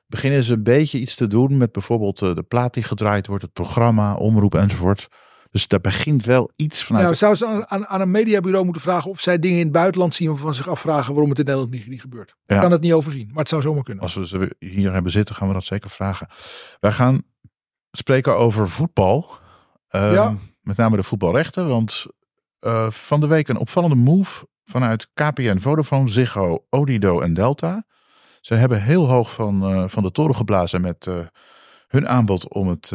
[0.08, 3.44] Beginnen ze een beetje iets te doen met bijvoorbeeld uh, de plaat die gedraaid wordt,
[3.44, 5.08] het programma, omroep enzovoort.
[5.51, 7.05] Dus daar begint wel iets vanuit.
[7.05, 9.73] Nou, zou ze aan, aan, aan, een mediabureau moeten vragen of zij dingen in het
[9.73, 12.29] buitenland zien van zich afvragen waarom het in Nederland niet, niet gebeurt.
[12.29, 12.61] Ik ja.
[12.61, 14.03] kan het niet overzien, maar het zou zomaar kunnen.
[14.03, 16.27] Als we ze hier hebben zitten, gaan we dat zeker vragen.
[16.79, 17.23] Wij gaan
[17.91, 19.29] spreken over voetbal.
[19.89, 20.35] Um, ja.
[20.61, 22.05] Met name de voetbalrechten, want
[22.61, 27.85] uh, van de week een opvallende move vanuit KPN, Vodafone, Ziggo, Odido en Delta.
[28.41, 31.19] Ze hebben heel hoog van, uh, van de toren geblazen met uh,
[31.87, 32.91] hun aanbod om het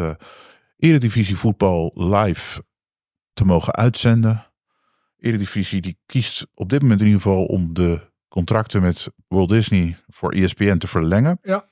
[0.76, 2.64] Eredivisie voetbal live
[3.32, 4.46] te mogen uitzenden.
[5.16, 9.96] Eredivisie die kiest op dit moment in ieder geval om de contracten met Walt Disney
[10.08, 11.38] voor ESPN te verlengen.
[11.42, 11.64] Ja.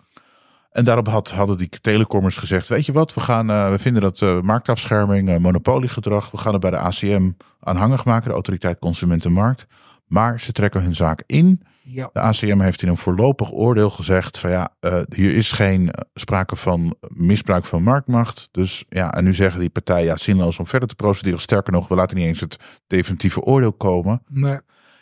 [0.70, 4.02] En daarop had, hadden die telecommers gezegd, weet je wat, we, gaan, uh, we vinden
[4.02, 8.78] dat uh, marktafscherming, uh, monopoliegedrag, we gaan het bij de ACM aanhangig maken, de Autoriteit
[8.78, 9.66] Consumentenmarkt.
[10.06, 11.62] Maar ze trekken hun zaak in.
[11.86, 12.10] Ja.
[12.12, 16.56] De ACM heeft in een voorlopig oordeel gezegd van ja, uh, hier is geen sprake
[16.56, 18.48] van misbruik van marktmacht.
[18.50, 21.40] Dus ja, en nu zeggen die partijen ja, zinloos om verder te procederen.
[21.40, 24.22] Sterker nog, we laten niet eens het definitieve oordeel komen.
[24.28, 24.58] Nee.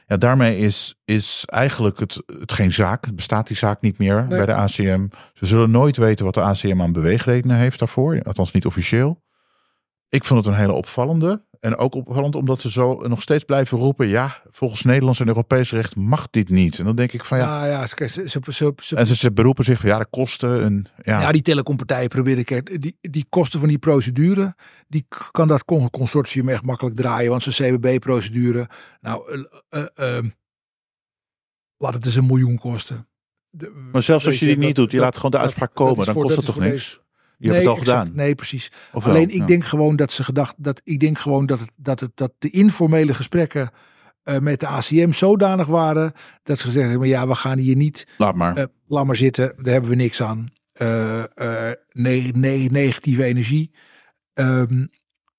[0.06, 3.04] Ja, daarmee is, is eigenlijk het, het geen zaak.
[3.04, 4.44] Het bestaat die zaak niet meer nee.
[4.44, 5.06] bij de ACM.
[5.34, 8.22] Ze zullen nooit weten wat de ACM aan beweegredenen heeft daarvoor.
[8.22, 9.22] Althans niet officieel.
[10.12, 11.44] Ik vond het een hele opvallende.
[11.60, 14.08] En ook opvallend omdat ze zo nog steeds blijven roepen.
[14.08, 16.78] Ja, volgens Nederlands en Europees recht mag dit niet.
[16.78, 17.66] En dan denk ik van ja.
[17.66, 20.62] Ja, ja ze, ze, ze, ze, en ze, ze beroepen zich van ja, de kosten.
[20.62, 21.20] En, ja.
[21.20, 22.44] ja, die telecompartijen proberen.
[22.44, 24.54] Kijk, die, die kosten van die procedure.
[24.88, 27.30] Die kan dat consortium echt makkelijk draaien.
[27.30, 28.68] Want zijn CBB-procedure.
[29.00, 29.84] Nou, uh, uh,
[30.18, 30.30] uh,
[31.76, 33.08] laat het eens een miljoen kosten.
[33.50, 35.86] De- Maar zelfs als je die niet doet, je dat- laat gewoon de uitspraak dat
[35.86, 37.00] komen, dan voor- kost dat het toch niks?
[37.42, 38.10] Je hebt het al gedaan.
[38.14, 38.72] Nee, precies.
[38.92, 39.14] Of wel?
[39.14, 39.46] Alleen ik Ja.
[39.46, 42.50] denk gewoon dat ze gedacht dat ik denk gewoon dat het, dat het dat de
[42.50, 43.70] informele gesprekken
[44.22, 48.06] eh, met de ACM zodanig waren dat ze gezegd hebben: ja, we gaan hier niet,
[48.18, 48.56] Laat maar.
[48.56, 50.48] eh, laat maar zitten, daar hebben we niks aan.
[50.72, 53.70] Eh, eh, ne- ne- negatieve energie.
[54.34, 54.86] Ehm,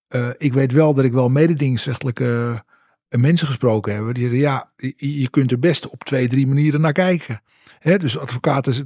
[0.08, 2.63] eh, ik weet wel dat ik wel mededingingsrechtelijke
[3.10, 4.13] eh, mensen gesproken heb.
[4.13, 7.42] Die zeggen: ja, je, kunt er best op twee, drie manieren naar kijken.
[7.80, 8.84] Hè, dus advocaat is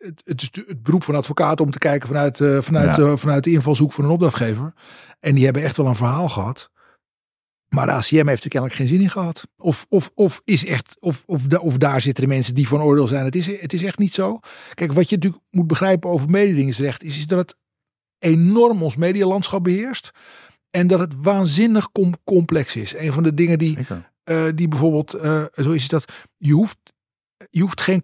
[0.00, 3.02] het, het, is het beroep van advocaat om te kijken vanuit, eh, vanuit, Ja.
[3.02, 4.72] eh, vanuit de invalshoek van een opdrachtgever.
[5.20, 6.70] En die hebben echt wel een verhaal gehad.
[7.68, 9.46] Maar de ACM heeft er kennelijk geen zin in gehad.
[9.56, 12.82] Of, of, of, is echt, of, of, da- of daar zitten de mensen die van
[12.82, 13.24] oordeel zijn.
[13.24, 14.38] Het is, het is echt niet zo.
[14.74, 17.56] Kijk, wat je natuurlijk moet begrijpen over mededingingsrecht is, is dat het
[18.18, 20.10] enorm ons medialandschap beheerst.
[20.70, 22.94] En dat het waanzinnig com- complex is.
[22.96, 23.76] Een van de dingen die,
[24.24, 26.78] eh, die bijvoorbeeld, eh, zo is dat je hoeft,
[27.50, 28.02] je hoeft geen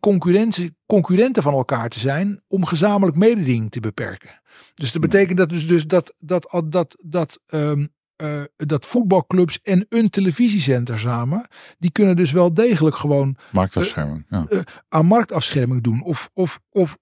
[0.87, 4.41] concurrenten van elkaar te zijn om gezamenlijk mededinging te beperken.
[4.75, 9.61] Dus dat betekent dat dus, dus dat, dat, dat, dat, dat, ehm, eh, dat voetbalclubs
[9.63, 11.47] en een televisiezender samen,
[11.79, 14.27] die kunnen dus wel degelijk gewoon Marktafscherming.
[14.29, 14.47] Ja.
[14.89, 16.03] aan marktafscherming doen.
[16.03, 16.99] Of, of, of,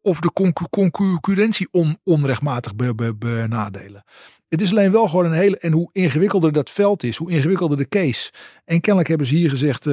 [0.00, 4.04] of- de concu- concurrentie on, onrechtmatig be- be- benadelen.
[4.48, 5.58] Het is alleen wel gewoon een hele.
[5.58, 8.32] En hoe ingewikkelder dat veld is, hoe ingewikkelder de case.
[8.64, 9.86] En kennelijk hebben ze hier gezegd.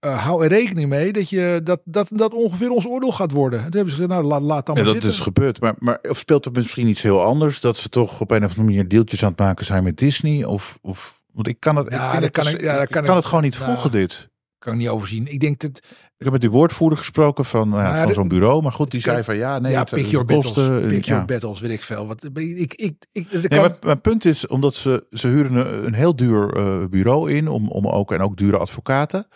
[0.00, 3.58] Eh, hou er rekening mee dat, je, dat, dat, dat ongeveer ons oordeel gaat worden.
[3.58, 5.10] En toen hebben ze gezegd, nou laat, laat dan Ja, maar dat zitten.
[5.20, 5.60] is gebeurd.
[5.60, 7.60] Maar, maar of speelt het misschien iets heel anders?
[7.60, 10.44] Dat ze toch op een of andere manier deeltjes aan het maken zijn met Disney?
[10.44, 13.02] Of, of want ik kan het, Ja, ik dat kan dus- ik- ja, dat ik
[13.02, 14.28] kan het gewoon niet nou, volgen dit.
[14.58, 15.26] kan ik niet overzien.
[15.32, 15.70] Ik denk dat.
[16.16, 18.62] Ik heb met die woordvoerder gesproken van, nou ja, van zo'n bureau.
[18.62, 20.54] Maar goed, die zei van ja, nee, ja, pick your battles.
[20.54, 21.10] kosten, en- Pick ja.
[21.12, 22.06] your battles, weet ik veel.
[22.06, 25.54] Wat, ik, ik, ik, er Nee, kan- maar mijn punt is, omdat ze, ze huren
[25.54, 29.26] een, een heel duur eh, bureau in, om, om ook, en ook dure advocaten.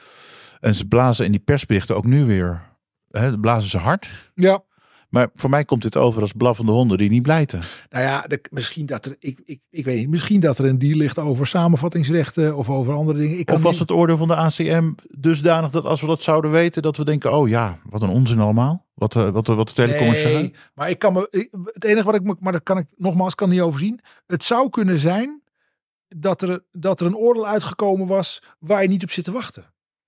[0.63, 2.63] En ze blazen in die persberichten ook nu weer,
[3.11, 4.31] hè, blazen ze hard.
[4.35, 4.63] ja,
[5.09, 7.63] Maar voor mij komt dit over als blaffende honden die niet blijten.
[7.91, 10.79] Nou ja, de- misschien dat er, ik, ik, ik weet niet, misschien dat er een
[10.79, 13.39] deal ligt over samenvattingsrechten of over andere dingen.
[13.39, 16.23] Ik kan Of was niet- het oordeel van de ACM dusdanig dat als we dat
[16.23, 18.87] zouden weten, dat we denken, oh ja, wat een onzin allemaal.
[18.95, 20.33] Wat, eh, wat, wat de zeggen.
[20.33, 23.49] Nee, maar ik kan me, het enige wat ik, maar dat kan ik nogmaals kan
[23.49, 24.01] niet overzien.
[24.27, 25.43] Het zou kunnen zijn
[26.09, 29.65] dat er, dat er een oordeel uitgekomen was waar je niet op zit te wachten.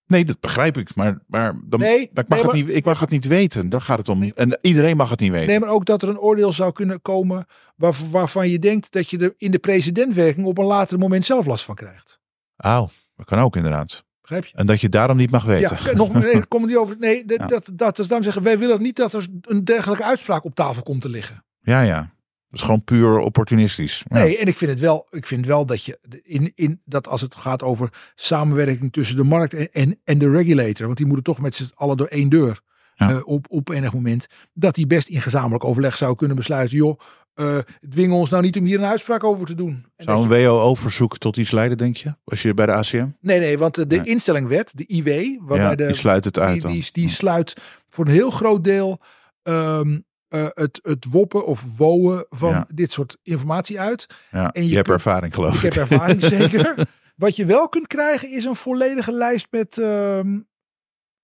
[0.06, 0.94] Nee, dat begrijp ik.
[0.94, 3.68] Maar, maar, dan, Nee, ik, mag nee, het niet, ik mag het niet weten.
[3.68, 4.22] Daar gaat het om.
[4.22, 5.46] En iedereen mag het niet weten.
[5.46, 9.10] Nee, maar ook dat er een oordeel zou kunnen komen waar, waarvan je denkt dat
[9.10, 12.20] je er in de precedentwerking op een later moment zelf last van krijgt.
[12.56, 14.04] Auw, dat kan ook inderdaad.
[14.20, 14.56] Begrijp je?
[14.56, 15.78] En dat je daarom niet mag weten.
[15.84, 16.96] Ja, nog nee, ik kom er niet over.
[16.98, 17.46] Nee, dat, Ja.
[17.46, 20.82] dat, dat is daarom zeggen wij willen niet dat er een dergelijke uitspraak op tafel
[20.82, 21.44] komt te liggen.
[21.60, 22.13] Ja, ja.
[22.54, 24.02] Is gewoon puur opportunistisch.
[24.08, 24.16] Ja.
[24.18, 27.20] Nee, en ik vind het wel, ik vind wel dat je in, in dat als
[27.20, 31.24] het gaat over samenwerking tussen de markt en, en, en de regulator, want die moeten
[31.24, 32.60] toch met z'n allen door één deur
[32.94, 33.10] Ja.
[33.10, 36.98] eh, op, op enig moment, dat die best in gezamenlijk overleg zou kunnen besluiten, joh,
[37.34, 37.58] eh
[37.90, 39.84] dwing ons nou niet om hier een uitspraak over te doen.
[39.96, 42.14] En Zou een WO-verzoek tot iets leiden, denk je?
[42.24, 42.96] Als je bij de ACM?
[42.96, 44.06] je- nee, nee, want de, de Nee.
[44.06, 46.72] instellingwet, de IW, waarbij Ja, de, die sluit het uit die, dan.
[46.72, 47.54] die, die sluit
[47.88, 49.00] voor een heel groot deel
[49.42, 49.98] ehm,
[50.34, 52.66] eh, het, het woppen of wowen van Ja.
[52.74, 54.06] dit soort informatie uit.
[54.30, 55.72] Ja, en je, je hebt kunt- ervaring, geloof Ik ik.
[55.72, 56.74] heb ervaring zeker.
[57.16, 60.38] Wat je wel kunt krijgen is een volledige lijst met ehm,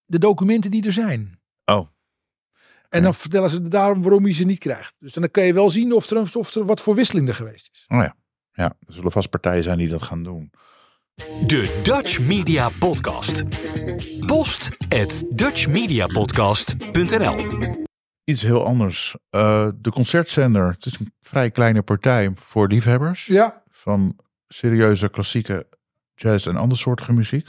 [0.05, 1.41] de documenten die er zijn.
[1.65, 1.87] Oh.
[2.89, 4.95] En dan vertellen ze daarom waarom je ze niet krijgt.
[4.99, 7.35] Dus dan kan je wel zien of er, een- of er wat voor wisseling er
[7.35, 7.85] geweest is.
[7.89, 8.17] Oh ja.
[8.53, 10.51] Ja, er zullen vast partijen zijn die dat gaan doen.
[11.47, 13.43] De Dutch Media Podcast.
[14.27, 17.89] Post at dutchmediapodcast.nl
[18.31, 19.17] Iets heel anders.
[19.31, 20.71] Eh, de concertzender.
[20.71, 23.27] Het is een vrij kleine partij voor liefhebbers.
[23.27, 24.17] Ja, Van
[24.49, 25.67] serieuze klassieke
[26.15, 27.45] jazz en andersoortige muziek.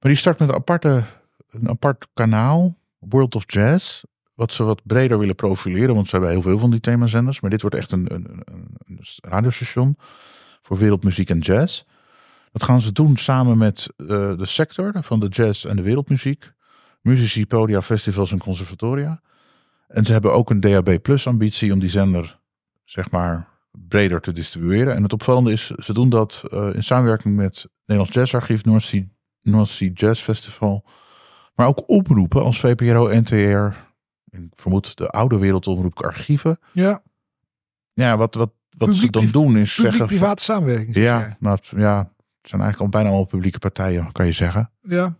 [0.00, 1.04] Maar die start met een, aparte,
[1.50, 2.76] een apart kanaal.
[2.98, 4.02] World of Jazz.
[4.34, 5.94] Wat ze wat breder willen profileren.
[5.94, 7.40] Want ze hebben heel veel van die themazenders.
[7.40, 9.96] Maar dit wordt echt een, een, een, een radiostation.
[10.62, 11.82] Voor wereldmuziek en jazz.
[12.52, 16.52] Dat gaan ze doen samen met eh, de sector van de jazz en de wereldmuziek.
[17.00, 19.20] Muzici, podia, festivals en conservatoria.
[19.92, 22.40] En ze hebben ook een DAB Plus ambitie om die zender
[22.84, 23.48] zeg maar
[23.88, 24.94] breder te distribueren.
[24.94, 29.02] En het opvallende is, ze doen dat eh, in samenwerking met Nederlands Jazzarchief, North Sea,
[29.42, 30.84] North Sea Jazz Festival.
[31.54, 33.76] Maar ook omroepen als VPRO, NTR.
[34.30, 36.58] Ik vermoed de oude wereldomroep archieven.
[36.72, 37.02] ja.
[37.94, 39.90] Ja, wat, wat, wat ze dan doen is zeggen...
[40.00, 40.94] publiek-private samenwerking.
[40.96, 44.70] Ja, nou, het- ja, het zijn eigenlijk al bijna allemaal publieke partijen, kan je zeggen.
[44.82, 45.16] ja.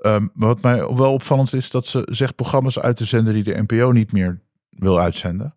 [0.00, 3.62] Ehm, wat mij wel opvallend is, dat ze zegt programma's uit te zenden die de
[3.66, 5.54] NPO niet meer wil uitzenden.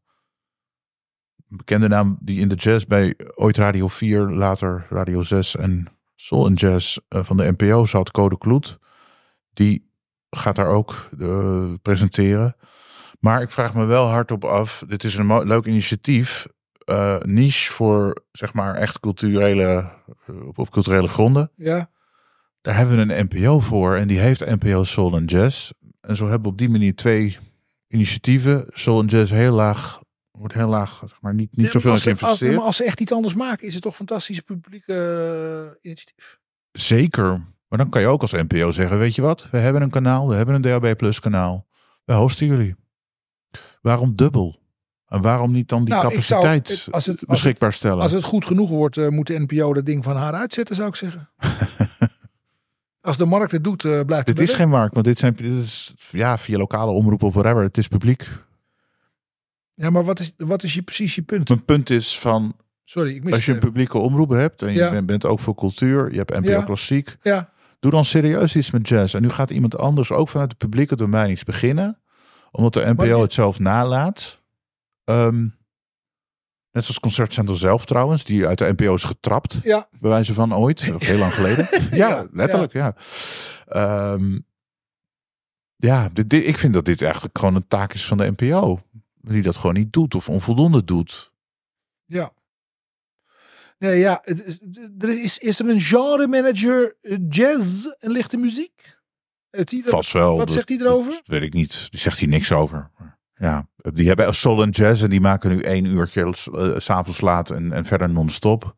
[1.50, 5.88] Een bekende naam die in de jazz bij ooit Radio 4, later Radio 6 en
[6.16, 8.80] Soul and Jazz eh, van de NPO zat, Code Kloet.
[9.54, 9.91] Die
[10.30, 12.56] gaat daar ook eh, presenteren.
[13.20, 14.84] Maar ik vraag me wel hardop af.
[14.88, 16.48] Dit is een leuk initiatief.
[16.86, 19.91] eh, niche voor zeg maar echt culturele,
[20.56, 21.52] op culturele gronden.
[21.56, 21.89] Ja.
[22.64, 23.95] Daar hebben we een NPO voor.
[23.95, 25.72] En die heeft NPO Soul and Jazz.
[26.01, 27.38] En zo hebben we op die manier twee
[27.88, 28.66] initiatieven.
[28.70, 30.01] Soul and Jazz heel laag.
[30.32, 32.55] Wordt heel laag, zeg maar niet, niet Ja, zoveel in als, geïnvesteerd.
[32.55, 34.97] maar als ze echt iets anders maken, is het toch fantastisch publiek eh,
[35.82, 36.39] initiatief.
[36.72, 37.30] Zeker.
[37.68, 39.47] Maar dan kan je ook als NPO zeggen, weet je wat?
[39.51, 41.68] We hebben een kanaal, we hebben een DAB Plus kanaal.
[42.05, 42.76] We hosten jullie.
[43.82, 44.61] Waarom dubbel?
[45.07, 48.01] En waarom niet dan die Nou, zou- capaciteit het- als het- als beschikbaar stellen?
[48.01, 50.88] Als het goed genoeg wordt, eh, moet de NPO dat ding van haar uitzetten, zou
[50.89, 51.30] ik zeggen.
[53.04, 55.34] als de markt het doet, eh, blijft het dit is geen markt, want dit, zijn,
[55.36, 57.64] dit is ja, via lokale omroep of whatever.
[57.64, 58.30] Het is publiek.
[59.74, 61.47] Ja, maar wat is, wat is je, precies je punt?
[61.49, 63.70] Mijn punt is van, Sorry, ik mis als je een even.
[63.70, 66.62] publieke omroep hebt en je bent, bent ook voor cultuur, je hebt NPO Ja.
[66.64, 67.49] Klassiek, Ja,
[67.80, 69.16] doe dan serieus iets met jazz.
[69.16, 71.99] En nu gaat iemand anders ook vanuit het publieke domein iets beginnen,
[72.51, 74.41] omdat de NPO Maar het zelf nalaat.
[75.04, 75.47] Ehm,
[76.74, 80.55] net zoals Concertcentrum zelf trouwens, die uit de NPO is getrapt, ja, bij wijze van
[80.55, 81.67] ooit, ook heel lang geleden.
[81.91, 82.95] ja, Ja, letterlijk, ja.
[83.67, 84.39] Ehm,
[85.76, 88.82] ja, dit, dit- ik vind dat dit eigenlijk gewoon een taak is van de NPO.
[89.21, 91.32] Die dat gewoon niet doet of onvoldoende doet.
[92.05, 92.32] ja.
[93.78, 94.24] Nee, ja,
[94.99, 98.97] er is, is er een genre manager eh, jazz en lichte muziek?
[99.49, 100.38] Het, die- Vast wel.
[100.38, 101.11] Wat dat- zegt hij erover?
[101.11, 101.88] Dat weet ik niet.
[101.91, 102.91] Die zegt hier niks over.
[103.36, 106.31] Ja, die hebben Soul and Jazz en die maken nu één uurtje eh,
[106.77, 108.75] s s'avonds laat en, en verder non-stop.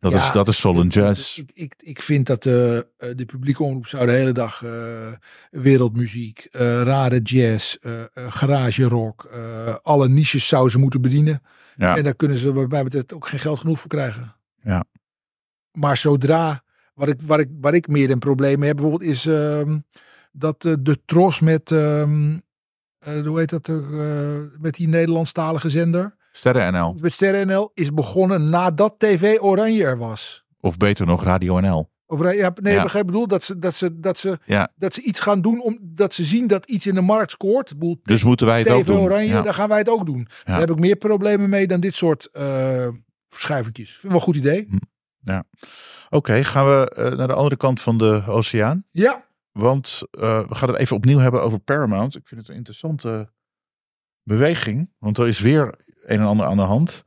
[0.00, 1.38] Dat, Ja, is, dat is Soul and Jazz.
[1.38, 4.70] Ik, ik, ik vind dat eh, eh, de publieke omroep zou de hele dag eh,
[5.50, 11.42] wereldmuziek, eh, rare jazz, eh, eh, garage rock, eh, alle niches zou ze moeten bedienen.
[11.76, 11.96] Ja.
[11.96, 14.34] En daar kunnen ze wat mij betreft ook geen geld genoeg voor krijgen.
[14.62, 14.84] Ja.
[15.72, 16.62] Maar zodra,
[16.94, 19.78] wat ik, waar, ik, waar ik meer een probleem mee heb bijvoorbeeld, is ehm,
[20.32, 22.38] dat eh, de tros met, ehm,
[22.98, 23.76] eh, hoe heet dat, eh,
[24.58, 26.96] met die Nederlandstalige zender, Sterren NL.
[27.00, 30.44] met Sterren NL, is begonnen nadat TV Oranje er was.
[30.60, 31.90] Of beter nog Radio NL.
[32.06, 32.84] Of, ja, nee, Ja.
[32.94, 34.72] ik bedoel dat ze, dat, ze, dat, ze, Ja.
[34.76, 37.72] dat ze iets gaan doen omdat ze zien dat iets in de markt scoort.
[38.02, 38.98] Dus moeten wij het ook TV doen.
[39.00, 39.42] Oranje, Ja.
[39.42, 40.28] dan gaan wij het ook doen.
[40.44, 42.28] Daar heb ik meer problemen mee dan dit soort
[43.28, 43.90] verschuivingjes.
[43.90, 44.68] Vind ik wel een goed idee.
[46.10, 48.84] Oké, gaan we naar de andere kant van de oceaan.
[48.90, 49.24] Ja,
[49.58, 52.16] Want eh, we gaan het even opnieuw hebben over Paramount.
[52.16, 53.30] Ik vind het een interessante
[54.22, 54.90] beweging.
[54.98, 57.02] Want er is weer een en ander aan de hand.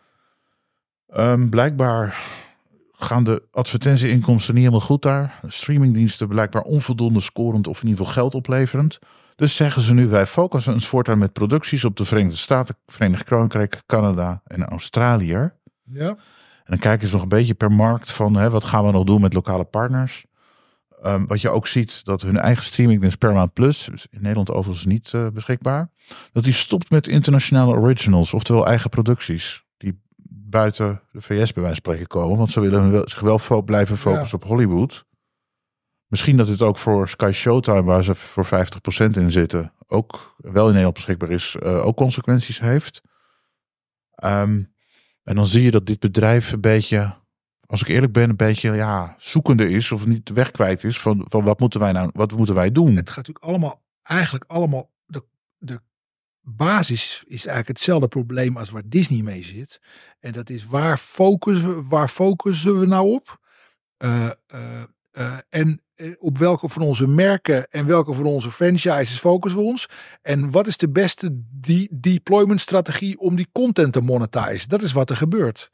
[1.07, 2.21] Ehm, blijkbaar
[2.91, 5.39] gaan de advertentieinkomsten niet helemaal goed daar.
[5.47, 8.99] Streamingdiensten blijkbaar onvoldoende scorend of in ieder geval geld opleverend.
[9.35, 13.23] Dus zeggen ze nu, wij focussen ons voortaan met producties op de Verenigde Staten, Verenigd
[13.23, 15.51] Koninkrijk, Canada en Australië.
[15.83, 16.17] ja.
[16.63, 19.03] En dan kijken ze nog een beetje per markt van hè, wat gaan we nog
[19.03, 20.25] doen met lokale partners.
[21.01, 24.85] Ehm, wat je ook ziet, dat hun eigen streamingdienst Paramount Plus, dus in Nederland overigens
[24.85, 25.89] niet eh, beschikbaar,
[26.31, 31.53] dat die stopt met internationale originals, oftewel eigen producties, die buiten de VS bij wijze
[31.63, 32.37] van spreken komen.
[32.37, 35.05] Want ze willen wel- zich wel fo- blijven focussen op Hollywood.
[36.07, 40.63] Misschien dat dit ook voor Sky Showtime, waar ze voor 50% in zitten, ook wel
[40.63, 43.01] in Nederland beschikbaar is, eh, ook consequenties heeft.
[44.15, 44.63] Ehm,
[45.23, 47.15] en dan zie je dat dit bedrijf een beetje,
[47.71, 50.99] als ik eerlijk ben, een beetje ja, zoekende is of niet de weg kwijt is
[50.99, 52.95] van, van wat moeten wij nou, wat moeten wij doen?
[52.95, 55.23] Het gaat natuurlijk allemaal, eigenlijk allemaal, de,
[55.57, 55.81] de
[56.41, 59.81] basis is eigenlijk hetzelfde probleem als waar Disney mee zit.
[60.19, 63.39] En dat is waar focussen we, waar focussen we nou op?
[63.97, 65.81] Eh, eh, eh, en
[66.19, 69.89] op welke van onze merken en welke van onze franchises focussen we ons?
[70.21, 74.69] En wat is de beste de deployment strategie om die content te monetizen?
[74.69, 75.71] Dat is wat er gebeurt.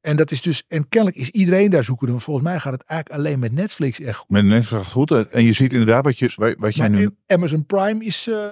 [0.00, 2.12] En dat is dus, en kennelijk is iedereen daar zoekende.
[2.12, 4.28] Want volgens mij gaat het eigenlijk alleen met Netflix echt goed.
[4.30, 5.10] Met mensen gaat goed.
[5.28, 8.46] En je ziet inderdaad wat, je, wat jij nu Amazon Prime is eh,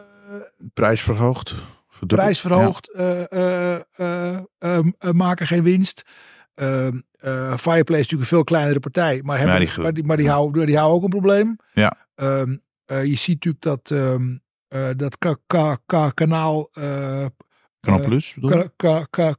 [0.74, 1.64] prijs verdubbeld.
[2.07, 6.03] prijs verhoogd, eh, eh, eh, eh, maken geen winst.
[6.55, 10.05] Ehm, eh, Fireplay is natuurlijk een veel kleinere partij, maar, hebben, Maar maar, die- die,
[10.05, 11.57] maar die, houden, die houden ook een probleem.
[11.72, 11.96] Ja.
[12.14, 14.36] Ehm, eh, je ziet natuurlijk dat, ehm,
[14.68, 17.26] eh, dat ka- ka- ka- kanaal, eh,
[17.81, 19.35] Kanaal eh, Plus bedoel ka- ka-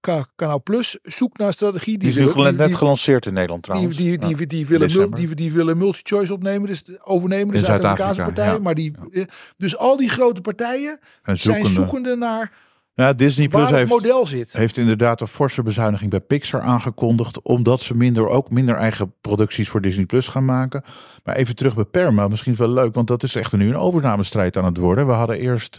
[0.00, 1.98] ka- kanaal Plus zoekt naar strategie.
[1.98, 3.96] Die is willen- die- net die- gelanceerd in Nederland trouwens.
[3.96, 8.14] die, die, die, die willen, die, die willen multi-choice opnemen, dus overnemen, de In Zuid-Amerikaanse
[8.14, 8.52] Zuid-Afrika, partij.
[8.54, 8.58] ja.
[8.62, 9.24] Maar die, eh,
[9.56, 12.16] dus al die grote partijen En zijn zoekende.
[12.16, 12.52] naar
[12.96, 14.52] Ja, Disney Plus heeft, model zit.
[14.52, 17.42] heeft inderdaad een forse bezuiniging bij Pixar aangekondigd.
[17.42, 20.82] Omdat ze minder, ook minder eigen producties voor Disney Plus gaan maken.
[21.24, 22.30] Maar even terug bij Paramount.
[22.30, 25.06] Misschien wel leuk, want dat is echt nu een overnamestrijd aan het worden.
[25.06, 25.78] We hadden eerst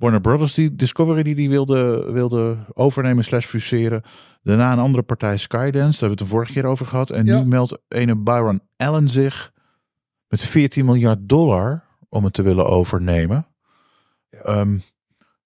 [0.00, 4.02] Warner Brothers, die Discovery, die die wilde, wilde overnemen slash fuseren.
[4.42, 5.72] Daarna een andere partij, Skydance.
[5.76, 7.10] Daar hebben we het de vorige keer over gehad.
[7.10, 7.38] En Ja.
[7.40, 9.52] nu meldt ene Byron Allen zich
[10.28, 13.46] met 14 miljard dollar om het te willen overnemen.
[14.30, 14.38] Ja.
[14.38, 14.76] Ehm,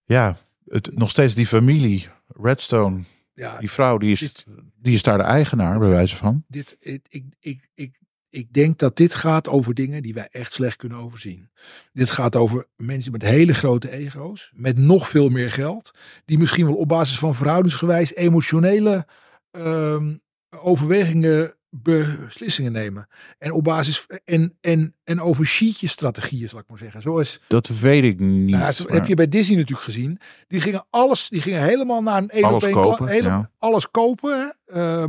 [0.05, 0.37] ja,
[0.67, 3.03] het, nog steeds die familie, Redstone,
[3.35, 4.47] Ja, die vrouw, die is, dit-
[4.77, 6.45] die is daar de eigenaar, bij wijze van.
[6.49, 7.07] dit, ik,
[7.41, 8.01] ik, ik,
[8.35, 11.51] ik, denk dat dit gaat over dingen die wij echt slecht kunnen overzien.
[11.93, 15.91] Dit gaat over mensen met hele grote ego's, met nog veel meer geld,
[16.25, 19.07] die misschien wel op basis van verhoudingsgewijs emotionele
[19.51, 20.15] ehm,
[20.61, 23.09] overwegingen beslissingen nemen.
[23.39, 27.03] En op basis en, en, en over sheetje strategieën, zal ik maar zeggen.
[27.03, 28.51] Zoals Dat weet ik niet.
[28.51, 30.19] nou, dat maar- heb je bij Disney natuurlijk gezien.
[30.49, 33.51] Die gingen alles, die gingen helemaal naar een één Alles kopen, ja.
[33.59, 34.53] alles kopen.
[34.67, 35.07] hè.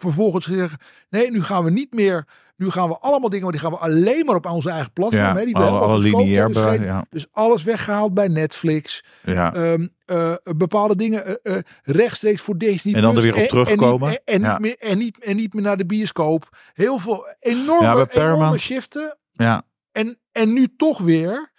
[0.00, 0.78] Vervolgens zeggen,
[1.10, 2.26] nee, nu gaan we niet meer.
[2.56, 5.22] Nu gaan we allemaal dingen, maar die gaan we alleen maar op onze eigen platform.
[5.22, 6.48] ja, hè, die alle, alle lineair.
[6.48, 9.04] Dus, ja, dus alles weggehaald bij Netflix.
[9.24, 9.54] ja.
[9.54, 12.94] Ehm, eh, bepaalde dingen eh, eh, rechtstreeks voor Disney.
[12.94, 14.08] En dan er weer op en- en terugkomen.
[14.10, 14.50] En, en, Ja.
[14.52, 16.56] niet meer, en, niet, en niet meer naar de bioscoop.
[16.74, 19.18] Heel veel enorme, enorme shiften.
[19.32, 19.62] ja.
[19.92, 21.52] En, en nu toch weer,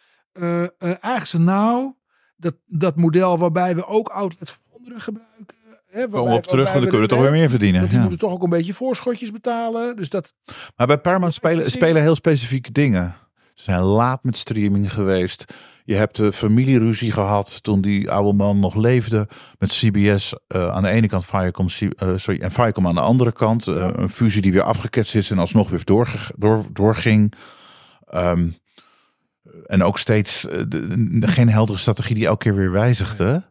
[0.79, 1.93] eigenlijk ze nou,
[2.35, 5.55] dat, dat model waarbij we ook outlets van anderen gebruiken.
[5.91, 7.81] Hè, Komen we op terug, want dan kunnen we toch weer meer verdienen.
[7.83, 7.99] Die Ja.
[7.99, 9.95] moeten toch ook een beetje voorschotjes betalen.
[9.95, 10.33] Dus dat,
[10.75, 13.15] Maar bij Paramount spelen, spelen heel specifieke dingen.
[13.53, 15.45] Ze zijn laat met streaming geweest.
[15.85, 19.27] Je hebt de familieruzie gehad toen die oude man nog leefde.
[19.59, 23.01] Met CBS eh, aan de ene kant, Viacom, C- eh, sorry, en Viacom aan de
[23.01, 23.67] andere kant.
[23.67, 27.33] Eh, een fusie die weer afgeketst is en alsnog weer doorge- door, doorging.
[28.05, 28.47] Ehm,
[29.65, 33.49] en ook steeds de- geen heldere strategie die elke keer weer wijzigde.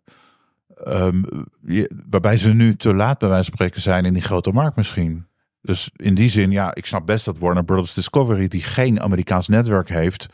[0.85, 1.23] Ehm,
[1.63, 4.77] je- waarbij ze nu te laat bij wijze van spreken zijn in die grote markt
[4.77, 5.27] misschien.
[5.63, 9.49] Dus in die zin, ja, ik snap best dat Warner Brothers Discovery, die geen Amerikaans
[9.49, 10.27] netwerk heeft,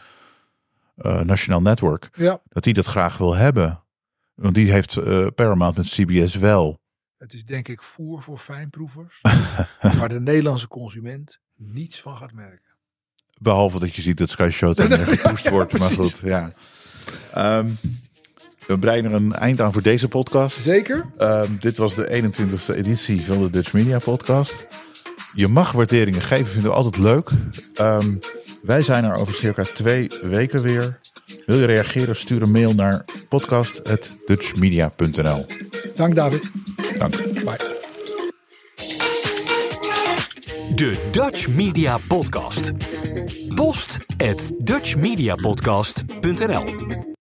[0.96, 3.82] eh National Network, ja, dat die dat graag wil hebben.
[4.34, 6.80] Want die heeft eh, Paramount met CBS wel.
[7.18, 9.20] het is denk ik voer voor fijnproevers.
[9.98, 12.74] waar de Nederlandse consument niets van gaat merken.
[13.40, 15.78] Behalve dat je ziet dat Sky Showtime gepusht wordt.
[15.78, 16.52] Maar goed, ja.
[17.32, 17.70] Ehm,
[18.66, 20.58] we breiden er een eind aan voor deze podcast.
[20.58, 21.04] Zeker?
[21.18, 24.66] Ehm, dit was de 21ste editie van de Dutch Media Podcast.
[25.32, 27.30] Je mag waarderingen geven, vinden we altijd leuk.
[27.74, 28.14] Ehm,
[28.62, 30.98] wij zijn er over circa twee weken weer.
[31.46, 35.46] Wil je reageren, stuur een mail naar podcast.dutchmedia.nl.
[35.94, 36.50] Dank David.
[36.98, 37.16] Dank.
[37.44, 37.74] Bye.
[40.74, 42.72] De Dutch Media Podcast.
[43.54, 47.15] Post at dutchmediapodcast.nl